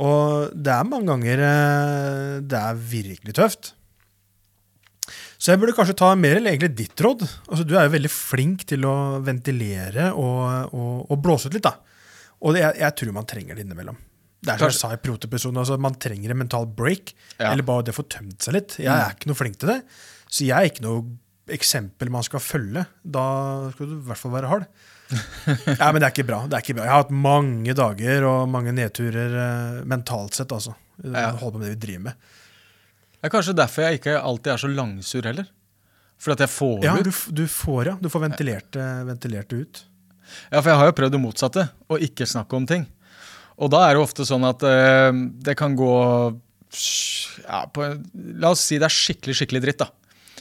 [0.00, 3.74] Og det er mange ganger eh, det er virkelig tøft.
[5.40, 7.24] Så jeg burde kanskje ta mer eller egentlig ditt råd.
[7.48, 8.94] Altså, du er jo veldig flink til å
[9.24, 11.64] ventilere og, og, og blåse ut litt.
[11.64, 11.78] da.
[12.44, 13.96] Og det, jeg, jeg, tror man trenger det innimellom.
[14.40, 17.50] Det er som jeg sa i proteepisoden, altså, Man trenger en mental break, ja.
[17.50, 18.78] eller bare det får tømt seg litt.
[18.80, 19.18] Jeg er mm.
[19.18, 19.80] ikke noe flink til det,
[20.30, 21.04] så jeg er ikke noe
[21.50, 22.84] eksempel man skal følge.
[23.02, 23.24] Da
[23.74, 24.66] skal du i hvert fall være hard.
[25.80, 26.44] ja, men det er ikke bra.
[26.46, 26.86] det er ikke bra.
[26.86, 30.52] Jeg har hatt mange dager og mange nedturer uh, mentalt sett.
[30.54, 30.76] altså.
[31.02, 31.32] Ja.
[31.40, 32.28] Holde på med det vi driver med.
[33.20, 35.50] Det er kanskje derfor jeg ikke alltid er så langsur heller.
[36.20, 37.08] For at jeg får ja, ut.
[37.08, 37.98] Du, du får ja.
[38.00, 39.82] Du får ventilert, ventilert det ut.
[40.52, 42.84] Ja, for jeg har jo prøvd det motsatte, å ikke snakke om ting.
[43.60, 45.10] Og da er det ofte sånn at uh,
[45.44, 45.94] det kan gå
[47.44, 47.88] ja, på,
[48.40, 49.90] La oss si det er skikkelig, skikkelig dritt, da.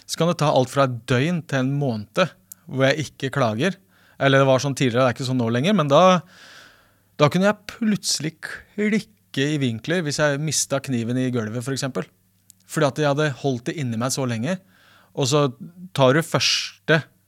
[0.09, 2.23] Så kan det ta alt fra et døgn til en måned
[2.69, 3.75] hvor jeg ikke klager.
[4.21, 5.75] Eller det var sånn tidligere, det er ikke sånn nå lenger.
[5.77, 6.03] Men da,
[7.21, 11.85] da kunne jeg plutselig klikke i vinkler hvis jeg mista kniven i gulvet, f.eks.
[11.93, 12.09] For
[12.69, 14.59] fordi at jeg hadde holdt det inni meg så lenge.
[15.17, 15.47] Og så
[15.97, 16.78] tar du første eh,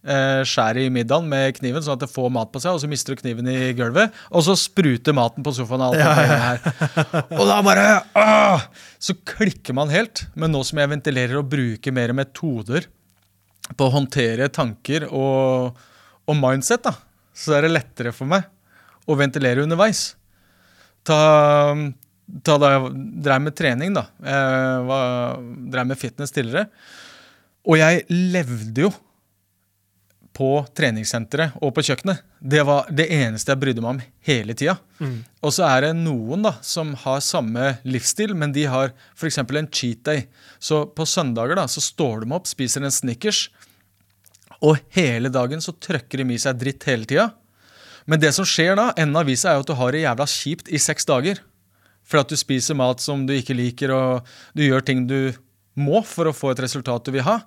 [0.02, 3.14] skjæret i middagen med kniven, sånn at det får mat på seg, og så mister
[3.14, 5.84] du kniven i gulvet, og så spruter maten på sofaen.
[5.86, 6.40] Og, alt ja, ja.
[6.48, 7.28] Her.
[7.38, 7.86] og da bare
[8.18, 8.66] åh!
[9.02, 10.26] Så klikker man helt.
[10.34, 12.88] Men nå som jeg ventilerer og bruker mer metoder
[13.78, 15.78] på å håndtere tanker og,
[16.26, 16.96] og mindset, da,
[17.38, 18.50] så er det lettere for meg
[19.10, 20.12] å ventilere underveis.
[21.06, 21.22] Ta
[22.32, 22.92] da jeg
[23.26, 24.06] drev med trening, da.
[24.24, 25.40] Jeg var,
[25.74, 26.70] drev med fitness tidligere.
[27.68, 28.92] Og jeg levde jo
[30.36, 32.22] på treningssenteret og på kjøkkenet.
[32.40, 34.78] Det var det eneste jeg brydde meg om hele tida.
[35.02, 35.18] Mm.
[35.44, 39.42] Og så er det noen da, som har samme livsstil, men de har f.eks.
[39.44, 40.26] en cheat day.
[40.60, 43.50] Så på søndager da, så står de opp, spiser en Snickers,
[44.62, 47.32] og hele dagen så trøkker de i seg dritt hele tida.
[48.06, 50.28] Men det som skjer da, enden av visa er jo at du har det jævla
[50.30, 51.42] kjipt i seks dager.
[52.08, 54.28] For at du spiser mat som du ikke liker, og
[54.58, 55.34] du gjør ting du
[55.80, 57.40] må for å få et resultat du vil ha.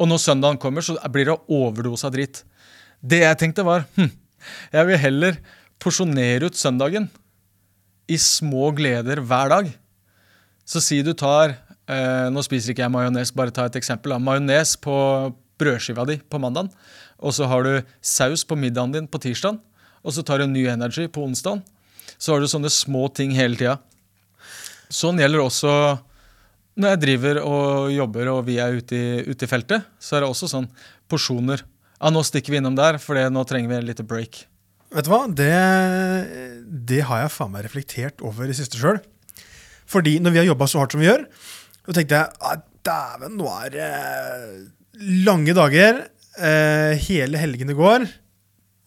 [0.00, 2.42] Og når søndagen kommer, så blir det overdose av dritt.
[3.00, 4.10] Det jeg tenkte, var hm,
[4.72, 5.38] jeg vil heller
[5.82, 7.08] porsjonere ut søndagen
[8.10, 9.70] i små gleder hver dag.
[10.66, 11.56] Så si du tar
[11.90, 14.14] eh, Nå spiser ikke jeg majones, bare ta et eksempel.
[14.22, 14.94] Majones på
[15.60, 16.70] brødskiva di på mandag.
[17.22, 19.58] Og så har du saus på middagen din på tirsdag.
[20.02, 21.62] Og så tar du ny Energy på onsdag
[22.22, 23.78] så har du sånne små ting hele tida.
[24.92, 25.72] Sånn gjelder også
[26.78, 29.84] når jeg driver og jobber og vi er ute i, ute i feltet.
[30.00, 30.68] Så er det også sånn
[31.10, 31.64] porsjoner.
[31.98, 34.44] Ja, nå stikker vi innom der, for nå trenger vi en liten break.
[34.92, 35.22] Vet du hva?
[35.30, 35.52] Det,
[36.88, 39.00] det har jeg faen meg reflektert over i siste sjøl.
[39.88, 41.24] Fordi når vi har jobba så hardt som vi gjør,
[41.86, 43.90] så tenkte jeg dæven, nå er det
[45.26, 46.04] lange dager.
[46.40, 48.06] Eh, hele helgene går.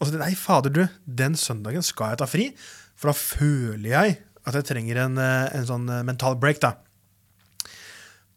[0.00, 2.48] Og så nei, fader, du, den søndagen skal jeg ta fri.
[2.96, 6.60] For da føler jeg at jeg trenger en, eh, en sånn eh, mental break.
[6.62, 6.76] da.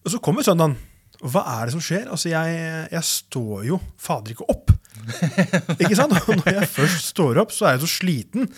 [0.10, 0.74] Og så kommer søndagen.
[1.20, 2.07] Og hva er det som skjer?
[2.10, 2.53] Altså, jeg,
[2.89, 4.72] jeg står jo fader ikke opp.
[5.84, 6.16] ikke sant?
[6.24, 8.49] Og når jeg først står opp, så er jeg så sliten.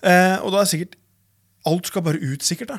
[0.00, 0.96] Eh, og da er sikkert
[1.68, 2.72] Alt skal bare ut, sikkert.
[2.72, 2.78] da.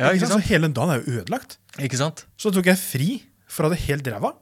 [0.00, 0.40] Ja, ikke sant?
[0.42, 1.58] Så hele dagen er jo ødelagt.
[1.78, 2.24] Ikke sant?
[2.34, 3.10] Så da tok jeg fri
[3.46, 4.32] fra det helt ræva.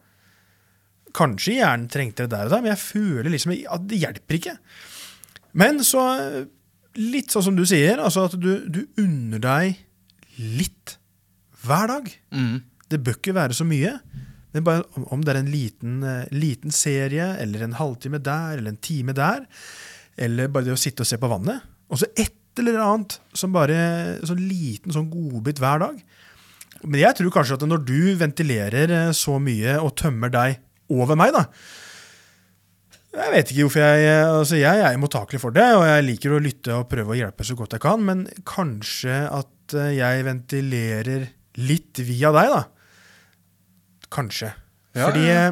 [1.13, 4.55] Kanskje hjernen trengte det der og da, men jeg føler liksom at det hjelper ikke.
[5.61, 6.07] Men så
[6.97, 9.83] litt sånn som du sier, altså at du, du unner deg
[10.41, 10.97] litt
[11.67, 12.09] hver dag.
[12.33, 12.63] Mm.
[12.93, 13.97] Det bør ikke være så mye.
[14.53, 18.75] Men bare om det er en liten, uh, liten, serie, eller en halvtime der, eller
[18.75, 19.47] en time der,
[20.21, 21.65] eller bare det å sitte og se på vannet.
[21.89, 23.79] Og så et eller annet som bare
[24.29, 26.03] sånn liten sånn godbit hver dag.
[26.83, 30.59] Men jeg tror kanskje at når du ventilerer eh, så mye og tømmer deg
[30.93, 31.47] over meg, da,
[33.13, 36.41] jeg vet ikke hvorfor jeg altså Jeg er mottakelig for det, og jeg liker å
[36.41, 41.27] lytte og prøve å hjelpe så godt jeg kan, men kanskje at eh, jeg ventilerer
[41.61, 42.63] litt via deg, da.
[44.13, 44.53] Kanskje.
[44.93, 45.51] Ja, Fordi ja.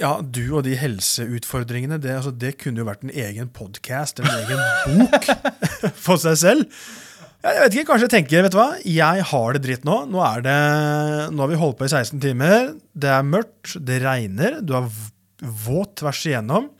[0.00, 4.32] ja, du og de helseutfordringene, det, altså, det kunne jo vært en egen podkast eller
[4.32, 5.28] en egen bok
[6.06, 6.84] for seg selv.
[7.42, 9.96] Jeg vet ikke, Kanskje jeg tenker vet du hva, jeg har det dritt nå.
[10.10, 10.58] Nå, er det,
[11.34, 12.70] nå har vi holdt på i 16 timer.
[12.94, 14.60] Det er mørkt, det regner.
[14.62, 14.86] Du har
[15.64, 16.70] våt tvers igjennom.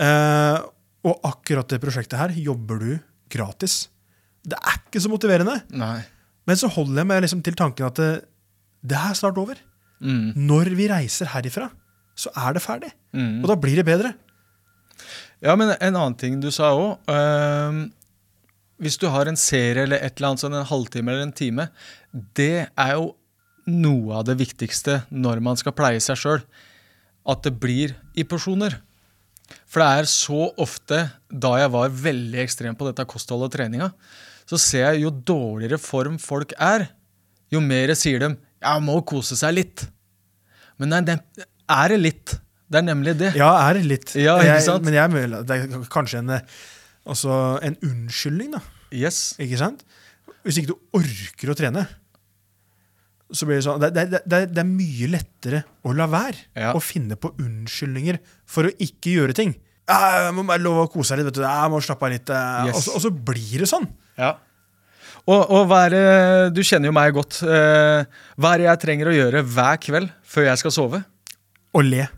[0.00, 0.64] Uh,
[1.04, 2.90] og akkurat det prosjektet her jobber du
[3.32, 3.84] gratis.
[4.42, 5.58] Det er ikke så motiverende.
[5.76, 5.98] Nei.
[6.48, 8.00] Men så holder jeg meg liksom til tanken at
[8.82, 9.60] det, er snart over.
[10.02, 10.34] Mm.
[10.48, 11.70] Når vi reiser herifra,
[12.18, 12.92] så er det ferdig.
[13.14, 13.40] Mm.
[13.42, 14.12] Og da blir det bedre.
[15.42, 17.10] Ja, men en annen ting du sa òg.
[18.82, 21.68] hvis du har en serie eller et eller annet sånn en halvtime eller en time,
[22.34, 23.12] det er jo
[23.70, 26.42] noe av det viktigste når man skal pleie seg sjøl.
[27.22, 28.80] At det blir i porsjoner.
[29.66, 33.90] For det er så ofte, da jeg var veldig ekstrem på dette kostholdet og treninga,
[34.48, 36.88] så ser jeg jo dårligere form folk er,
[37.52, 38.32] jo mer sier de
[38.62, 39.84] ja, må kose seg litt.
[40.80, 41.18] Men nei, det
[41.70, 42.36] er det litt.
[42.72, 43.32] Det er nemlig det.
[43.36, 44.14] Ja, er det litt.
[44.16, 44.86] Ja, ikke jeg, sant?
[44.86, 46.46] Men jeg det er kanskje en, eh,
[47.04, 48.62] altså en unnskyldning, da.
[48.92, 49.34] Yes.
[49.42, 49.82] Ikke sant?
[50.46, 51.84] Hvis ikke du orker å trene,
[53.32, 56.72] så blir det sånn Det, det, det, det er mye lettere å la være Ja.
[56.76, 59.54] å finne på unnskyldninger for å ikke gjøre ting.
[59.88, 61.30] Jeg må bare love å kose seg litt.
[61.30, 61.44] vet du.
[61.46, 62.30] Jeg må slappe av litt.
[62.30, 62.76] eh, Yes.
[62.76, 63.88] Og, så, og så blir det sånn.
[64.20, 64.34] Ja.
[65.30, 66.02] Og, og det,
[66.56, 67.42] Du kjenner jo meg godt.
[67.46, 68.02] Eh,
[68.36, 71.02] hva er det jeg trenger å gjøre hver kveld før jeg skal sove?
[71.72, 72.08] Å le.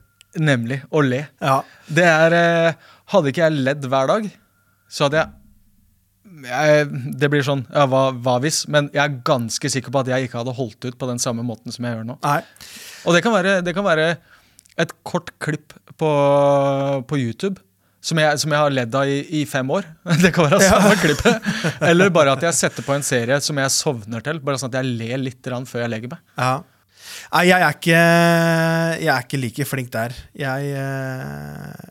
[0.41, 1.25] Nemlig å le.
[1.43, 1.61] Ja.
[1.87, 4.29] Det er eh, Hadde ikke jeg ledd hver dag,
[4.89, 5.33] så hadde jeg
[6.45, 6.87] jeg,
[7.21, 8.65] det blir sånn, ja, hva, hva hvis?
[8.73, 11.45] Men jeg er ganske sikker på at jeg ikke hadde holdt ut på den samme
[11.47, 12.17] måten som jeg gjør nå.
[12.25, 12.41] Nei.
[13.05, 14.09] Og det kan være, det kan være
[14.81, 16.11] et kort klipp på,
[17.07, 17.63] på YouTube
[18.05, 19.87] som jeg, som jeg har ledd av i, i fem år.
[20.23, 21.49] Det kan være samme klippet.
[21.89, 24.41] Eller bare at jeg setter på en serie som jeg sovner til.
[24.45, 26.23] Bare sånn at jeg ler litt før jeg legger meg.
[26.37, 26.55] Ja.
[27.35, 28.01] Nei, jeg er, ikke,
[29.01, 30.15] jeg er ikke like flink der.
[30.37, 31.85] Jeg, eh,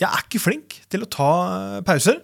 [0.00, 2.22] jeg er ikke flink til å ta eh, pauser.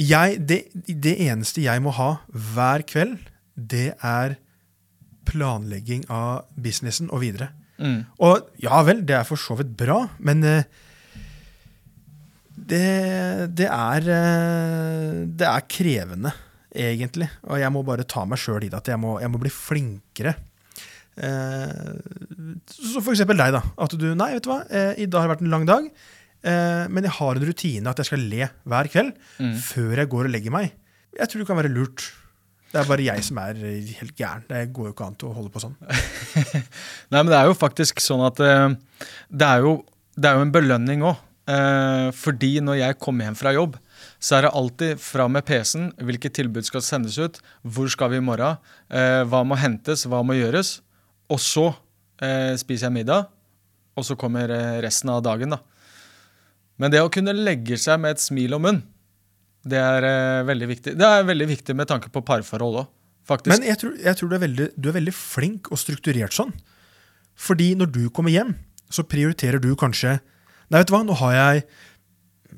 [0.00, 2.16] Jeg, det, det eneste jeg må ha
[2.54, 3.18] hver kveld,
[3.54, 4.34] det er
[5.28, 7.52] planlegging av businessen og videre.
[7.78, 8.02] Mm.
[8.22, 10.66] Og ja vel, det er for så vidt bra, men eh,
[12.70, 16.32] det, det, er, eh, det er krevende,
[16.74, 17.28] egentlig.
[17.50, 18.80] Og jeg må bare ta meg sjøl i det.
[18.82, 20.34] At jeg må, jeg må bli flinkere.
[21.14, 21.94] Eh,
[22.66, 23.62] så for eksempel deg, da.
[23.84, 25.86] At du Nei, vet du hva, eh, i dag har det vært en lang dag.
[26.44, 29.54] Eh, men jeg har en rutine at jeg skal le hver kveld Mm.
[29.64, 30.72] før jeg går og legger meg.
[31.16, 32.08] Jeg tror det kan være lurt.
[32.74, 34.42] Det er bare jeg som er helt gæren.
[34.50, 35.76] Det går jo ikke an å holde på sånn.
[37.14, 38.74] Nei, men det er jo faktisk sånn at eh,
[39.30, 39.76] det, er jo,
[40.18, 41.20] det er jo en belønning òg.
[41.44, 43.76] Eh, fordi når jeg kommer hjem fra jobb,
[44.22, 45.90] så er det alltid fra med PC-en.
[46.08, 47.40] Hvilke tilbud skal sendes ut?
[47.62, 48.56] Hvor skal vi i morgen?
[48.88, 50.06] Eh, hva må hentes?
[50.08, 50.78] Hva må gjøres?
[51.32, 51.68] Og så
[52.24, 53.28] eh, spiser jeg middag,
[53.94, 54.50] og så kommer
[54.82, 55.60] resten av dagen, da.
[56.80, 58.80] Men det å kunne legge seg med et smil om munn,
[59.64, 60.94] det er veldig viktig.
[60.98, 62.88] Det er veldig viktig med tanke på parforhold òg,
[63.28, 63.54] faktisk.
[63.54, 66.50] Men jeg tror, jeg tror du, er veldig, du er veldig flink og strukturert sånn.
[67.38, 68.52] Fordi når du kommer hjem,
[68.90, 70.18] så prioriterer du kanskje
[70.70, 71.64] Nei, vet du hva, nå har jeg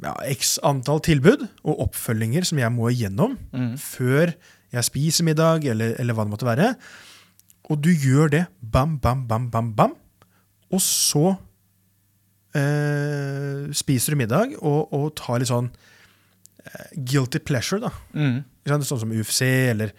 [0.03, 3.75] ja, x antall tilbud og oppfølginger som jeg må igjennom Mm.
[3.81, 4.35] før
[4.73, 6.75] jeg spiser middag, eller, eller hva det måtte være.
[7.71, 9.95] Og du gjør det bam, bam, bam, bam, bam.
[10.75, 11.37] Og så
[12.55, 15.71] eh, spiser du middag og, og tar litt sånn
[16.67, 17.93] eh, guilty pleasure, da.
[18.17, 18.43] Mm.
[18.67, 19.43] Sånn som UFC
[19.73, 19.95] eller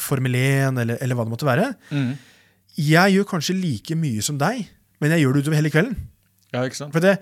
[0.00, 1.72] Formel 1 eller, eller hva det måtte være.
[1.92, 2.12] Mm.
[2.80, 4.62] Jeg gjør kanskje like mye som deg,
[5.02, 5.98] men jeg gjør det utover hele kvelden.
[6.52, 6.92] Ja, ikke sant?
[6.94, 7.16] For det,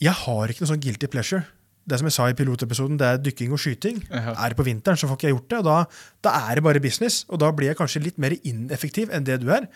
[0.00, 1.42] jeg har ikke noe sånn guilty pleasure.
[1.90, 3.98] Det som jeg sa i pilotepisoden, det er dykking og skyting.
[4.14, 4.34] Aha.
[4.44, 5.58] Er det på vinteren, så får ikke jeg gjort det.
[5.62, 5.78] Og da,
[6.26, 7.24] da er det bare business.
[7.32, 9.66] Og da blir jeg kanskje litt mer ineffektiv enn det du er.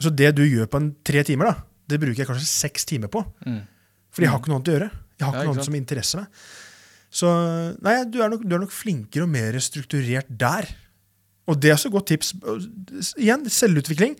[0.00, 3.12] Så det du gjør på en tre timer, da, det bruker jeg kanskje seks timer
[3.12, 3.24] på.
[3.44, 3.60] Mm.
[4.12, 4.90] Fordi jeg har ikke noe annet å gjøre.
[5.18, 6.46] Jeg har Ja, ikke ikke noe som interesser meg.
[7.12, 7.28] Så
[7.84, 10.70] nei, du er, nok, du er nok flinkere og mer strukturert der.
[11.50, 12.32] Og det er også et godt tips.
[13.20, 14.16] Igjen, selvutvikling.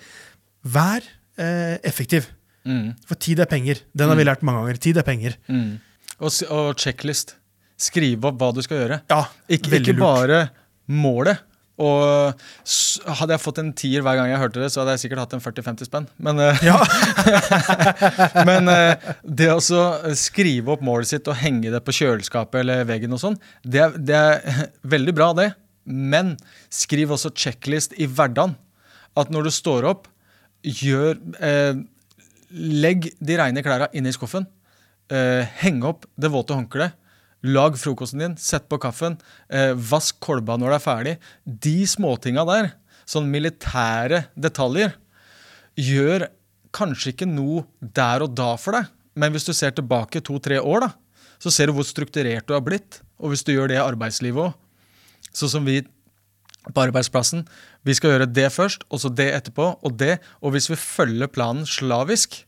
[0.75, 1.01] Vær
[1.41, 2.29] eh, effektiv.
[2.69, 2.93] Mm.
[3.09, 3.83] For tid er penger.
[3.97, 4.83] Den har vi lært mange ganger.
[4.83, 5.39] Tid er penger.
[5.51, 5.79] Mm.
[6.23, 7.37] Og, og checklist.
[7.83, 9.01] Skrive opp hva du skal gjøre.
[9.11, 10.45] Ja, Ikke, ikke bare
[10.87, 11.41] målet.
[11.83, 12.37] Og
[13.19, 15.33] hadde jeg fått en tier hver gang jeg hørte det, så hadde jeg sikkert hatt
[15.39, 16.07] en 40-50 spenn.
[16.23, 16.77] Men, eh, Ja,
[18.49, 19.59] men eh, det å
[20.19, 24.19] skrive opp målet sitt og henge det på kjøleskapet eller veggen og sånn, det, det
[24.19, 24.63] er
[24.95, 25.49] veldig bra, det.
[25.89, 26.37] Men
[26.71, 28.55] skriv også checklist i hverdagen.
[29.19, 30.07] At når du står opp,
[30.63, 31.81] gjør eh,
[32.53, 34.47] Legg de reine klærne inn i skuffen.
[35.13, 36.99] Eh, heng opp det våte håndkleet.
[37.43, 39.17] Lag frokosten din, sett på kaffen,
[39.51, 41.15] eh, vask kolba når det er ferdig.
[41.45, 42.69] De småtinga der,
[43.05, 44.95] sånn militære detaljer,
[45.75, 46.29] gjør
[46.73, 48.87] kanskje ikke noe der og da for deg,
[49.19, 50.91] men hvis du ser tilbake to-tre år, da,
[51.43, 53.01] så ser du hvor strukturert du har blitt.
[53.19, 54.55] Og hvis du gjør det i arbeidslivet òg,
[55.35, 55.81] sånn som vi
[56.71, 57.45] på arbeidsplassen.
[57.87, 60.19] Vi skal gjøre det først, og så det etterpå, og det.
[60.43, 62.43] Og hvis vi følger planen slavisk,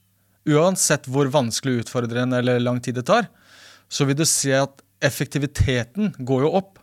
[0.44, 3.28] uansett hvor vanskelig, utfordrende eller lang tid det tar,
[3.88, 6.78] så vil du se at effektiviteten går jo opp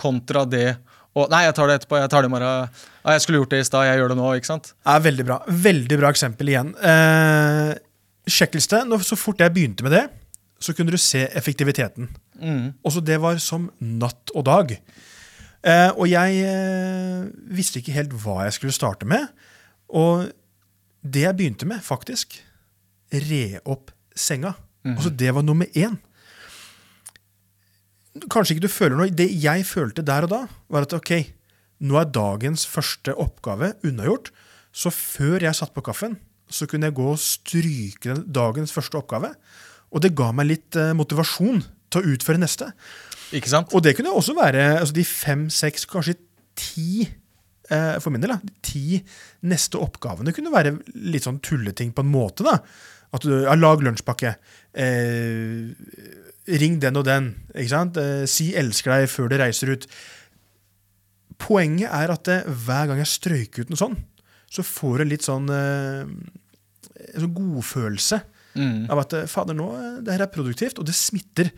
[0.00, 0.80] kontra det
[1.12, 2.76] og Nei, jeg tar det etterpå, jeg tar det i morgen.
[3.04, 4.28] Jeg skulle gjort det i stad, jeg gjør det nå.
[4.38, 4.70] ikke sant?
[4.80, 5.36] Ja, veldig bra.
[5.66, 6.70] Veldig bra eksempel igjen.
[6.80, 7.72] Eh,
[8.32, 8.80] sjekkliste.
[9.04, 10.06] Så fort jeg begynte med det,
[10.62, 12.08] så kunne du se effektiviteten.
[12.40, 12.72] Mm.
[12.88, 14.72] Også det var som natt og dag.
[15.62, 19.28] Eh, og jeg eh, visste ikke helt hva jeg skulle starte med.
[19.92, 20.30] Og
[21.02, 22.40] det jeg begynte med, faktisk,
[23.12, 24.54] re opp senga.
[24.82, 25.98] Altså det var nummer én.
[28.28, 29.14] Kanskje ikke du føler noe.
[29.14, 30.40] Det jeg følte der og da,
[30.72, 31.12] var at ok,
[31.86, 34.32] nå er dagens første oppgave unnagjort.
[34.72, 36.16] Så før jeg satt på kaffen,
[36.52, 39.32] så kunne jeg gå og stryke dagens første oppgave.
[39.92, 42.70] Og det ga meg litt eh, motivasjon til å utføre neste.
[43.32, 43.72] Ikke sant?
[43.72, 46.16] Og det kunne også være altså de fem, seks, kanskje
[46.58, 47.04] ti
[47.72, 48.98] eh, for min del, da, ti
[49.48, 52.44] neste oppgavene kunne være litt sånn tulleting på en måte.
[52.44, 52.58] da.
[53.12, 54.34] At du ja, Lag lunsjpakke.
[54.72, 55.72] Eh,
[56.62, 57.32] ring den og den.
[57.54, 57.96] ikke sant?
[58.00, 59.86] Eh, si 'elsker deg' før du reiser ut.
[61.42, 63.96] Poenget er at eh, hver gang jeg strøyker ut noe sånn,
[64.52, 68.22] så får du litt sånn eh, en sånn godfølelse
[68.52, 68.82] Mm.
[68.92, 71.48] av at eh, fader, nå, eh, det her er produktivt, og det smitter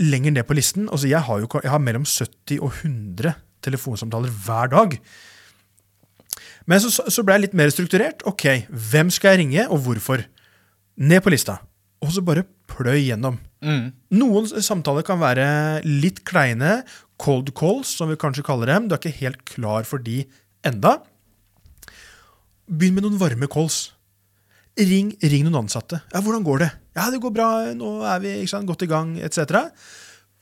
[0.00, 0.88] lenger ned på listen.
[0.88, 4.98] Altså, jeg, har jo, jeg har mellom 70 og 100 telefonsamtaler hver dag.
[6.66, 8.24] Men så, så ble jeg litt mer strukturert.
[8.28, 10.24] Ok, hvem skal jeg ringe, og hvorfor?
[10.96, 11.58] Ned på lista.
[12.04, 13.38] Og så bare pløy gjennom.
[13.64, 13.90] Mm.
[14.18, 15.46] Noen samtaler kan være
[15.86, 16.82] litt kleine,
[17.20, 18.88] cold calls, som vi kanskje kaller dem.
[18.88, 20.22] Du er ikke helt klar for de
[20.66, 20.98] enda.
[22.68, 23.93] Begynn med noen varme calls.
[24.78, 26.00] Ring, ring noen ansatte.
[26.12, 27.48] Ja, 'Hvordan går det?' 'Ja, det går bra.
[27.74, 29.70] Nå er vi sant, godt i gang', etc.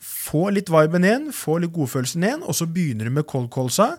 [0.00, 3.98] Få litt viben igjen, få litt godfølelsen igjen, og så begynner du med cold callsa,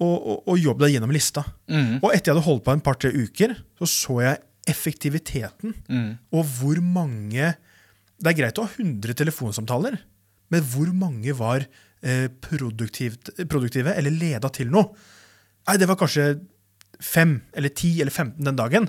[0.00, 1.44] og, og, og jobb deg gjennom lista.
[1.70, 2.00] Mm.
[2.02, 6.18] Og etter jeg hadde holdt på en par-tre uker, så så jeg effektiviteten, Mm.
[6.32, 7.54] og hvor mange
[8.22, 9.98] Det er greit å ha 100 telefonsamtaler,
[10.48, 11.66] men hvor mange var
[12.04, 14.94] eh, produktivt, produktive eller leda til noe?
[15.66, 16.40] Nei, det var kanskje
[17.00, 18.86] fem eller ti eller 15 den dagen.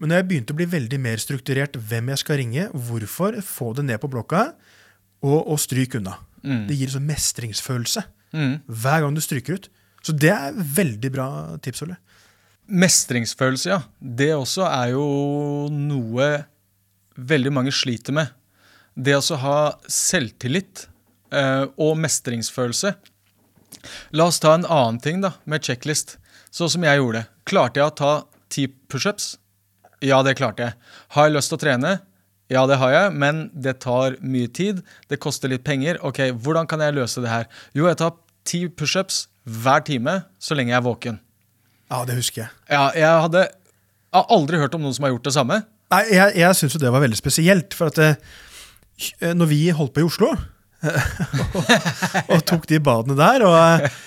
[0.00, 3.74] Men når jeg begynte å bli veldig mer strukturert hvem jeg skal ringe, hvorfor, få
[3.76, 4.46] det ned på blokka,
[5.20, 6.14] og, og stryk unna.
[6.40, 6.62] Mm.
[6.70, 8.60] Det gir en sånn mestringsfølelse Mm.
[8.70, 9.64] hver gang du stryker ut.
[10.06, 11.24] Så det er veldig bra
[11.58, 11.96] tips, Ole.
[12.70, 13.80] Mestringsfølelse, ja.
[13.98, 15.06] Det også er jo
[15.74, 16.28] noe
[17.18, 18.30] veldig mange sliter med.
[18.94, 19.56] Det å ha
[19.90, 20.84] selvtillit
[21.34, 22.94] eh, og mestringsfølelse.
[24.14, 26.16] La oss ta en annen ting da, med checklist.
[26.54, 27.26] Sånn som jeg gjorde.
[27.50, 28.12] Klarte jeg å ta
[28.50, 29.32] ti pushups?
[30.04, 30.74] Ja, det klarte jeg.
[31.16, 31.94] Har jeg lyst til å trene?
[32.50, 34.80] Ja, det har jeg, men det tar mye tid.
[35.12, 36.00] Det koster litt penger.
[36.06, 37.44] Ok, Hvordan kan jeg løse det her?
[37.76, 38.16] Jo, jeg tar
[38.48, 41.20] ti pushups hver time så lenge jeg er våken.
[41.90, 42.50] Ja, det husker jeg.
[42.70, 45.60] Ja, jeg hadde jeg har aldri hørt om noen som har gjort det samme.
[45.94, 47.74] Nei, Jeg, jeg syns jo det var veldig spesielt.
[47.78, 50.32] For at eh, når vi holdt på i Oslo
[50.80, 51.70] og,
[52.34, 53.98] og tok de badene der og, eh,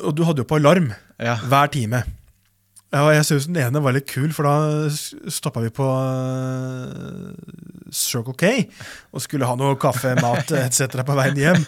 [0.00, 0.90] og du hadde jo på alarm
[1.22, 1.36] Ja.
[1.48, 2.02] hver time.
[2.96, 4.88] Ja, og jeg syns den ene var litt kul, for da
[5.28, 7.34] stoppa vi på eh,
[7.92, 8.52] Circle K
[9.12, 11.02] og skulle ha noe kaffe, mat etc.
[11.04, 11.66] på veien hjem.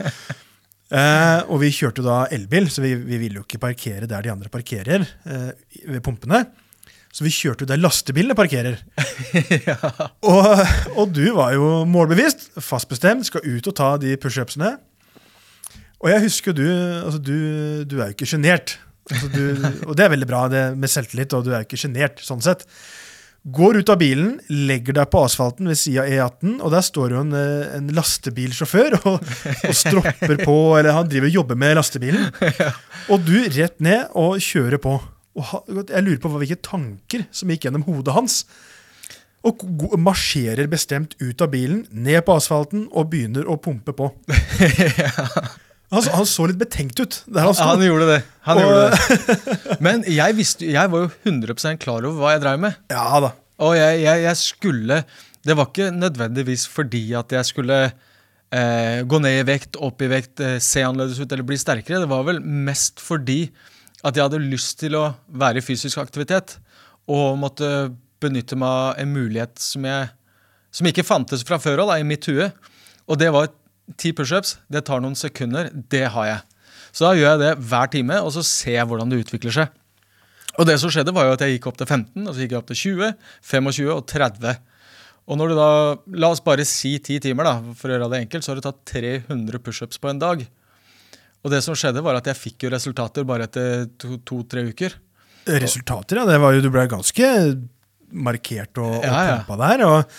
[0.89, 4.33] Eh, og vi kjørte da elbil, så vi, vi ville jo ikke parkere der de
[4.33, 5.51] andre parkerer, eh,
[5.85, 6.47] ved pumpene.
[7.13, 8.81] Så vi kjørte jo der lastebilene parkerer.
[10.33, 10.65] og,
[10.95, 14.79] og du var jo målbevisst, fast bestemt, skal ut og ta de pushupsene.
[15.99, 17.37] Og jeg husker du altså du,
[17.85, 18.79] du er jo ikke sjenert.
[19.09, 22.21] Altså du- og det er veldig bra det med selvtillit, og du er ikke sjenert
[22.25, 22.65] sånn sett.
[23.49, 27.13] Går ut av bilen, legger deg på asfalten ved sida av E18, og der står
[27.15, 31.79] jo en, eh, en lastebilsjåfør og, og stropper på, eller han driver og jobber med
[31.79, 32.27] lastebilen.
[33.09, 34.99] Og du rett ned og kjører på.
[35.39, 38.41] Og jeg lurer på hvilke tanker som gikk gjennom hodet hans.
[39.47, 39.63] Og
[40.03, 44.11] marsjerer bestemt ut av bilen, ned på asfalten og begynner å pumpe på.
[45.91, 47.15] Han, så- han så litt betenkt ut.
[47.33, 47.65] Der han sto.
[47.65, 48.19] Han gjorde det.
[48.45, 49.79] Han Og- gjorde det.
[49.81, 52.77] Men jeg, visste, jeg var jo 100% klar over hva jeg drev med.
[52.93, 53.31] Ja da.
[53.65, 55.01] Og jeg, jeg, jeg skulle
[55.49, 57.79] Det var ikke nødvendigvis fordi at jeg skulle
[58.53, 62.03] eh, gå ned i vekt, opp i vekt, eh, se annerledes ut eller bli sterkere.
[62.05, 63.47] Det var vel mest fordi
[64.05, 65.07] at jeg hadde lyst til å
[65.41, 66.59] være i fysisk aktivitet.
[67.09, 67.71] Og måtte
[68.21, 70.11] benytte meg av en mulighet som, jeg,
[70.75, 72.51] som ikke fantes fra før av i mitt hue.
[73.09, 73.49] Og det var
[73.97, 74.57] ti pushups.
[74.69, 75.71] Det tar noen sekunder.
[75.73, 76.41] Det har jeg.
[76.93, 79.75] Så da gjør jeg det hver time, og så ser jeg hvordan det utvikler seg.
[80.59, 82.55] Og det som skjedde var jo at jeg gikk opp til 15, og så gikk
[82.57, 83.13] jeg opp til 20,
[83.53, 84.57] 25 og 30.
[85.29, 85.69] Og når du da,
[86.25, 88.65] la oss bare si 10 timer da, for å gjøre det enkelt, så har du
[88.65, 90.43] tatt 300 pushups på en dag.
[91.45, 93.87] Og det som skjedde var at jeg fikk jo resultater bare etter
[94.27, 94.97] to-tre uker.
[95.63, 96.27] Resultater, ja.
[96.29, 97.29] Det var jo, du ble ganske
[98.13, 99.37] markert og, og Ja, ja.
[99.45, 99.85] pumpa der.
[99.87, 100.19] Og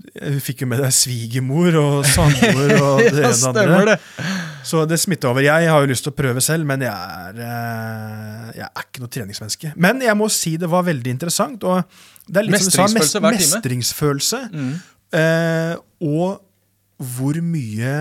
[0.00, 3.80] du fikk jo med deg svigermor og samboer og det ene og andre.
[3.94, 4.26] det.
[4.70, 5.44] Så det smitta over.
[5.44, 9.02] Jeg har jo lyst til å prøve selv, men jeg er, eh, jeg er ikke
[9.04, 9.72] noe treningsmenneske.
[9.80, 11.64] Men jeg må si det var veldig interessant.
[11.64, 11.82] Og
[12.28, 13.50] det er litt sa, Mestringsfølelse hver time.
[13.54, 14.40] mestringsfølelse.
[14.52, 14.72] Mm.
[15.20, 15.74] Eh,
[16.06, 16.40] og
[17.16, 17.94] hvor mye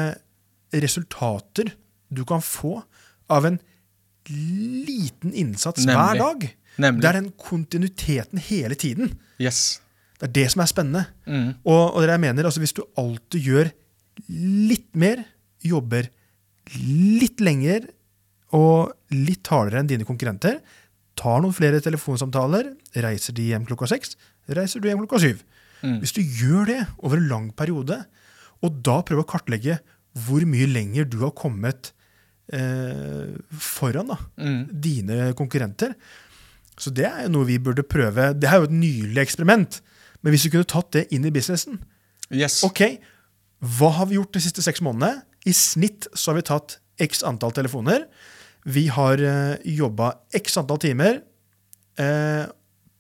[0.76, 1.72] resultater
[2.14, 2.80] du kan få
[3.32, 3.60] av en
[4.30, 5.95] liten innsats Nemlig.
[5.97, 6.47] hver dag.
[6.80, 7.02] Nemlig.
[7.04, 9.14] Det er den kontinuiteten hele tiden.
[9.41, 9.80] Yes.
[10.20, 11.06] Det er det som er spennende.
[11.26, 11.50] Mm.
[11.64, 13.70] Og, og det jeg mener, altså hvis du alltid gjør
[14.70, 15.22] litt mer,
[15.64, 16.10] jobber
[16.76, 17.88] litt lenger
[18.56, 20.60] og litt hardere enn dine konkurrenter,
[21.20, 24.16] tar noen flere telefonsamtaler, reiser de hjem klokka seks,
[24.56, 25.42] reiser du hjem klokka syv.
[25.84, 25.98] Mm.
[26.04, 28.02] Hvis du gjør det over en lang periode,
[28.60, 29.80] og da prøver å kartlegge
[30.26, 31.94] hvor mye lenger du har kommet
[32.52, 34.62] eh, foran da, Mm.
[34.82, 35.94] dine konkurrenter.
[36.80, 38.34] Så det er jo noe vi burde prøve.
[38.40, 39.82] Det er jo et nylig eksperiment.
[40.24, 41.80] Men hvis vi kunne tatt det inn i businessen
[42.30, 42.60] Yes.
[42.62, 42.84] Ok,
[43.60, 45.24] hva har vi gjort de siste seks månedene?
[45.50, 48.06] I snitt så har vi tatt x antall telefoner.
[48.70, 51.22] Vi har uh, jobba x antall timer.
[52.00, 52.46] Uh,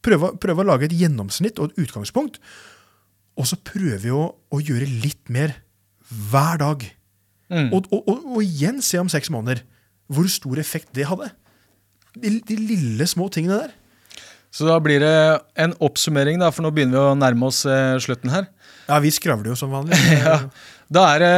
[0.05, 2.39] prøve, prøve å lage et gjennomsnitt og et utgangspunkt.
[3.39, 5.59] Og så prøver vi å, å gjøre litt mer
[6.09, 6.87] hver dag.
[7.53, 7.69] Mm.
[7.69, 9.63] Og, og, og, og igjen se om seks måneder
[10.09, 11.29] hvor stor effekt det hadde.
[12.17, 13.75] De, de lille, små tingene der.
[14.51, 15.15] Så da blir det
[15.61, 18.47] en oppsummering, da, for nå begynner vi å nærme oss eh, slutten her.
[18.89, 19.97] Ja, vi skravler jo som vanlig.
[20.25, 20.39] Ja.
[20.89, 21.33] Da er det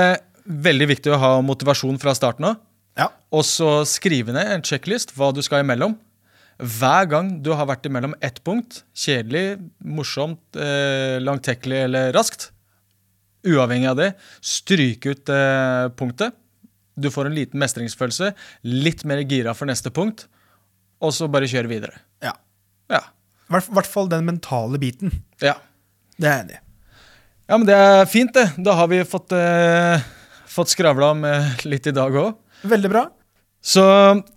[0.64, 2.62] veldig viktig å ha motivasjon fra starten av.
[3.00, 3.10] Ja.
[3.36, 5.98] Og så skrive ned en checklist hva du skal imellom.
[6.62, 12.52] Hver gang du har vært imellom ett punkt, kjedelig, morsomt, eh, langtekkelig eller raskt,
[13.48, 14.12] uavhengig av det,
[14.46, 16.38] stryk ut eh, punktet.
[16.96, 18.32] Du får en liten mestringsfølelse,
[18.68, 20.28] litt mer gira for neste punkt,
[21.02, 22.00] og så bare kjør videre.
[22.24, 22.38] ja.
[23.52, 25.12] Hvert- hvert fall den mentale biten.
[25.42, 25.56] ja.
[26.22, 26.60] Det er jeg enig i.
[27.50, 28.44] Ja, men det er fint, det.
[28.64, 30.04] Da har vi fått, eh,
[30.48, 31.24] fått skravla om
[31.66, 32.36] litt i dag òg.
[32.64, 33.08] Veldig bra.
[33.62, 33.82] Så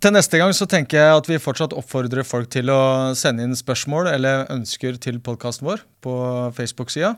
[0.01, 3.53] til neste gang så tenker jeg at vi fortsatt oppfordrer folk til å sende inn
[3.57, 6.15] spørsmål eller ønsker til podkasten vår på
[6.57, 7.15] Facebook-sida.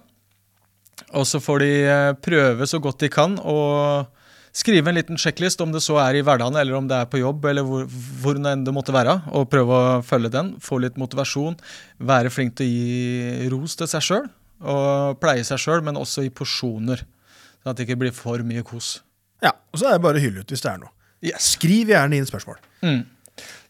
[1.13, 4.05] Og så får de eh, prøve så godt de kan å
[4.57, 7.21] skrive en liten sjekklist, om det så er i hverdagen eller om det er på
[7.21, 7.85] jobb, eller hvor,
[8.21, 10.53] hvor enn det måtte være, og prøve å følge den.
[10.63, 11.57] Få litt motivasjon.
[12.09, 14.29] Være flink til å gi ros til seg sjøl,
[14.65, 17.03] og pleie seg sjøl, men også i porsjoner.
[17.61, 18.97] Sånn at det ikke blir for mye kos.
[19.43, 20.93] Ja, Og så er det bare å hylle ut hvis det er noe.
[21.21, 21.53] Yes.
[21.57, 22.57] Skriv gjerne inn spørsmål.
[22.85, 23.03] Mm.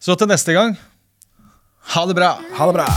[0.00, 0.76] Så til neste gang
[1.94, 2.34] ha det bra!
[2.58, 2.88] Ha det bra.